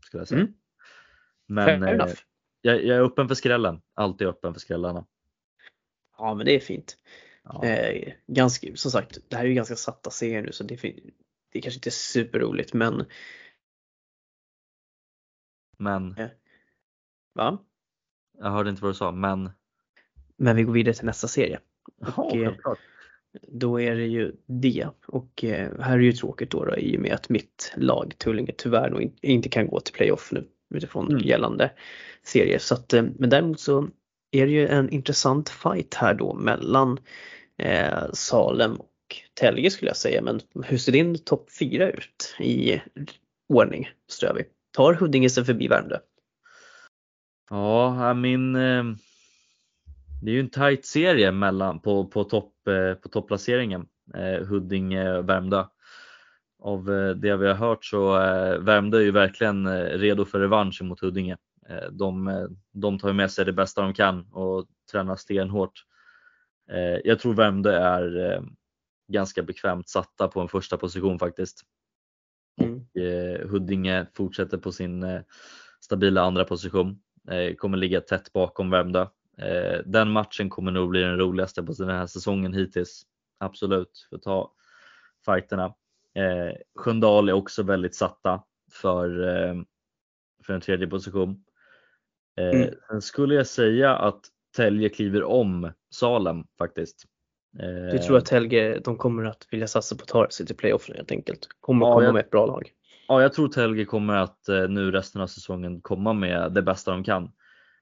[0.04, 0.40] Skulle jag säga.
[0.40, 0.54] Mm.
[1.46, 2.06] Men eh,
[2.62, 5.06] jag, jag är öppen för skrällen, alltid öppen för skrällarna.
[6.18, 6.96] Ja men det är fint.
[7.44, 7.64] Ja.
[7.64, 10.78] Eh, ganska, som sagt, det här är ju ganska satta serier nu så det, är
[10.78, 11.10] fin-
[11.52, 13.04] det är kanske inte superroligt men
[15.78, 16.14] Men
[17.34, 17.58] va?
[18.38, 19.50] jag hörde inte vad du sa, men
[20.36, 21.60] Men vi går vidare till nästa serie.
[22.00, 22.52] ja, Och, eh.
[23.48, 26.96] Då är det ju det och eh, här är det ju tråkigt då, då i
[26.96, 31.08] och med att mitt lag Tullinge tyvärr in, inte kan gå till playoff nu utifrån
[31.10, 31.22] Mm.
[31.22, 31.72] gällande
[32.22, 32.58] serier.
[32.58, 33.88] Så att, eh, men däremot så
[34.30, 36.98] är det ju en intressant fight här då mellan
[37.56, 38.78] eh, Salem
[39.34, 40.22] Telge skulle jag säga.
[40.22, 42.80] Men hur ser din topp fyra ut i
[43.48, 44.44] ordning Strövi?
[44.70, 45.98] Tar Huddinge sig förbi Värmdö?
[47.50, 48.84] Ja, min eh,
[50.22, 53.86] det är ju en tight serie mellan på, på, topp, eh, på topplaceringen.
[54.14, 55.64] Eh, Huddinge, Värmdö.
[56.62, 56.84] Av
[57.16, 58.12] det vi har hört så
[58.60, 61.36] Värmdö är ju verkligen redo för revansch mot Huddinge.
[61.90, 65.84] De, de tar med sig det bästa de kan och tränar stenhårt.
[67.04, 68.42] Jag tror Värmdö är
[69.10, 71.60] ganska bekvämt satta på en första position faktiskt.
[72.60, 72.76] Mm.
[72.94, 75.20] Eh, Huddinge fortsätter på sin eh,
[75.80, 77.02] stabila andra position.
[77.30, 79.06] Eh, kommer ligga tätt bakom Värmdö.
[79.38, 83.02] Eh, den matchen kommer nog bli den roligaste på den här säsongen hittills.
[83.38, 84.52] Absolut, för att ta
[85.24, 85.64] fighterna.
[86.14, 88.42] Eh, Sköndal är också väldigt satta
[88.72, 89.54] för, eh,
[90.46, 91.44] för en tredje position.
[92.36, 92.74] Eh, Mm.
[92.90, 94.20] Sen skulle jag säga att
[94.56, 97.04] Tälje kliver om Salem faktiskt.
[97.92, 100.88] Du tror att Helge, de kommer att vilja satsa på att ta sig till playoff
[100.88, 101.48] nu helt enkelt?
[101.60, 102.70] Kommer Ja, komma jag- med ett bra lag?
[103.08, 106.62] Ja, jag tror att Helge kommer att eh, nu resten av säsongen komma med det
[106.62, 107.32] bästa de kan.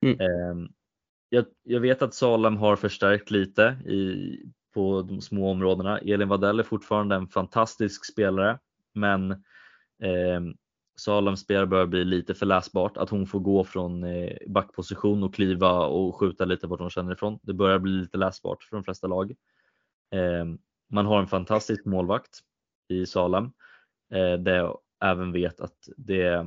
[0.03, 0.21] Mm.
[0.21, 0.69] Eh,
[1.29, 4.37] jag, jag vet att Salem har förstärkt lite i,
[4.75, 5.99] på de små områdena.
[5.99, 8.59] Elin Wadell är fortfarande en fantastisk spelare,
[8.95, 9.31] men
[10.03, 10.41] eh,
[11.01, 12.97] Salems spel börjar bli lite för läsbart.
[12.97, 17.13] Att hon får gå från eh, backposition och kliva och skjuta lite vart hon känner
[17.13, 17.39] ifrån.
[17.43, 19.35] Det börjar bli lite läsbart för de flesta lag.
[20.11, 20.45] Eh,
[20.91, 22.41] man har en fantastisk målvakt
[22.89, 23.45] i Salem
[24.13, 26.47] eh, där jag även vet att det,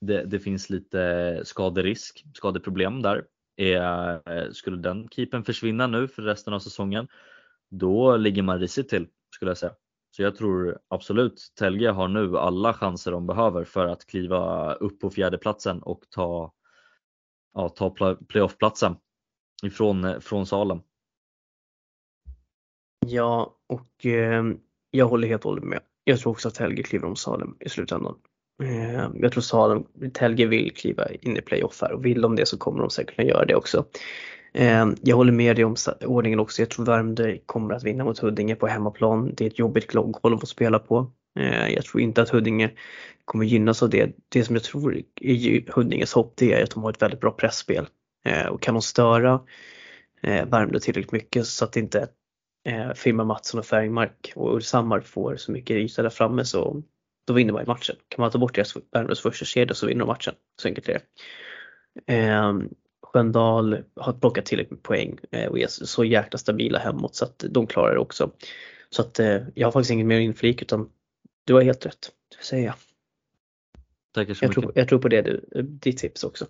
[0.00, 3.24] det, det finns lite skaderisk, skadeproblem där.
[3.56, 7.08] Är, eh, skulle den keepen försvinna nu för resten av säsongen,
[7.70, 9.74] då ligger man risigt till skulle jag säga.
[10.16, 15.00] Så jag tror absolut Telge har nu alla chanser de behöver för att kliva upp
[15.00, 16.52] på fjärdeplatsen och ta,
[17.54, 18.96] ja, ta playoffplatsen
[19.62, 20.80] ifrån från Salem.
[23.06, 24.44] Ja, och eh,
[24.90, 25.80] jag håller helt och hållet med.
[26.04, 28.14] Jag tror också att Helge kliver om Salem i slutändan.
[28.62, 32.46] Eh, jag tror Salem, Telge vill kliva in i playoff här och vill de det
[32.46, 33.84] så kommer de säkert kunna göra det också.
[34.54, 35.76] Eh, jag håller med dig om
[36.06, 36.62] ordningen också.
[36.62, 39.34] Jag tror Värmdö kommer att vinna mot Huddinge på hemmaplan.
[39.34, 41.12] Det är ett jobbigt golv att spela på.
[41.38, 42.70] Eh, jag tror inte att Huddinge
[43.24, 44.16] kommer gynnas av det.
[44.28, 47.30] Det som jag tror är Huddinges hopp det är att de har ett väldigt bra
[47.30, 47.86] pressspel
[48.24, 49.40] eh, och kan de störa
[50.22, 52.08] eh, Värmdö tillräckligt mycket så att inte
[52.94, 56.82] Firma Mattsson och Färgmark och Ulfshammar får så mycket yta där framme så
[57.24, 57.96] då vinner man ju matchen.
[58.08, 60.34] Kan man ta bort deras Värmdös första kedja så vinner de matchen.
[60.62, 62.14] Så enkelt är det.
[62.14, 62.52] Eh,
[63.02, 67.44] Sköndal har plockat tillräckligt med poäng eh, och är så jäkla stabila hemåt så att
[67.50, 68.30] de klarar det också.
[68.90, 70.90] Så att eh, jag har faktiskt inget mer inflik utan
[71.44, 72.74] du har helt rätt, det säger jag.
[74.12, 74.62] Tackar så jag mycket.
[74.62, 76.46] Tror, jag tror på det du, ditt tips också.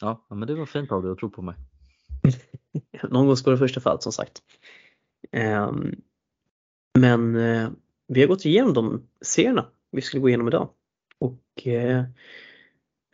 [0.00, 1.54] Ja, men det var fint av dig att tro på mig.
[3.02, 4.42] Någon gång ska det första fall som sagt.
[5.32, 6.02] Um,
[6.98, 7.70] men uh,
[8.06, 10.70] vi har gått igenom de serierna vi skulle gå igenom idag.
[11.18, 12.04] Och eh,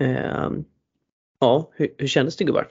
[0.00, 0.50] eh,
[1.40, 2.68] ja, hur, hur kändes det gubbar?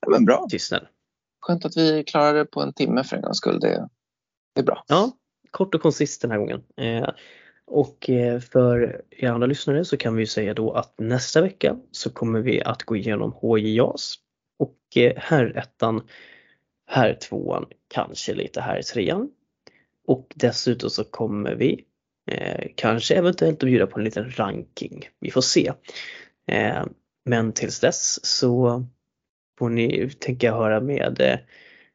[0.00, 0.46] Ja, men bra.
[0.50, 0.86] Tystnad.
[1.40, 3.60] Skönt att vi klarade det på en timme för en gångs skull.
[3.60, 3.88] Det,
[4.54, 4.84] det är bra.
[4.88, 5.12] Ja,
[5.50, 6.62] kort och koncist den här gången.
[6.76, 7.08] Eh,
[7.66, 12.10] och eh, för er andra lyssnare så kan vi säga då att nästa vecka så
[12.10, 14.14] kommer vi att gå igenom HJAS
[14.62, 16.08] och eh, här ettan,
[16.86, 19.30] här tvåan, kanske lite här trean
[20.06, 21.84] och dessutom så kommer vi
[22.26, 25.08] eh, kanske eventuellt att bjuda på en liten ranking.
[25.20, 25.72] Vi får se.
[26.46, 26.84] Eh,
[27.24, 28.84] men tills dess så
[29.58, 31.38] får ni tänka höra med eh,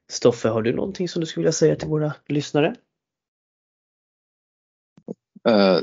[0.09, 2.75] Stoffe, har du någonting som du skulle vilja säga till våra lyssnare?
[5.49, 5.81] Uh,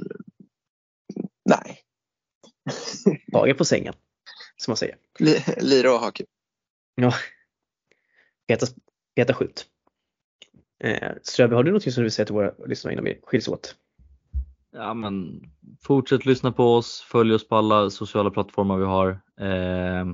[1.44, 1.80] nej.
[3.32, 3.94] Taget på sängen,
[4.56, 4.96] som man säger.
[5.60, 6.26] Lira och ha kul.
[6.94, 7.12] Ja.
[8.46, 8.66] Peta,
[9.16, 9.66] peta skjut.
[10.84, 13.48] Eh, Ströby, har du något som du vill säga till våra lyssnare innan vi skiljs
[13.48, 13.76] åt?
[14.72, 15.42] Ja men
[15.82, 19.10] fortsätt lyssna på oss, följ oss på alla sociala plattformar vi har.
[19.40, 20.06] Eh,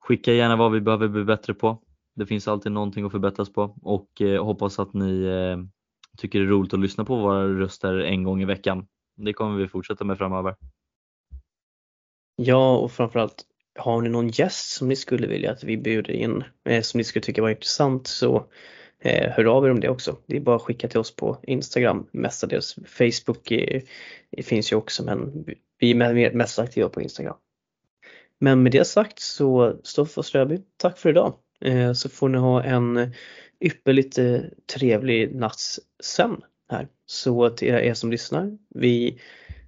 [0.00, 1.82] skicka gärna vad vi behöver bli bättre på.
[2.14, 5.58] Det finns alltid någonting att förbättras på och eh, hoppas att ni eh,
[6.18, 8.86] tycker det är roligt att lyssna på våra röster en gång i veckan.
[9.16, 10.56] Det kommer vi fortsätta med framöver.
[12.36, 13.44] Ja och framförallt
[13.76, 17.04] har ni någon gäst som ni skulle vilja att vi bjuder in eh, som ni
[17.04, 18.46] skulle tycka var intressant så
[19.00, 20.16] eh, hör av er om det också.
[20.26, 23.82] Det är bara att skicka till oss på Instagram, mestadels Facebook är,
[24.42, 25.44] finns ju också men
[25.78, 27.36] vi är mest aktiva på Instagram.
[28.38, 31.34] Men med det sagt så Stoffe och Ströby, tack för idag.
[31.60, 33.12] Eh, så får ni ha en
[33.60, 34.40] ypperligt eh,
[34.74, 36.88] trevlig natts sömn här.
[37.06, 39.20] Så till er som lyssnar, vi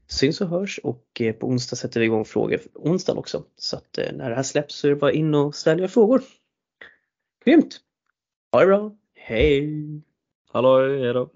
[0.08, 3.44] syns och hörs och eh, på onsdag sätter vi igång frågor för också.
[3.56, 6.22] Så att eh, när det här släpps så är det bara in och ställa frågor.
[7.44, 7.80] Grymt!
[8.52, 8.96] Ha det bra!
[9.14, 10.02] Hej!
[10.52, 11.30] Hallå, hej då!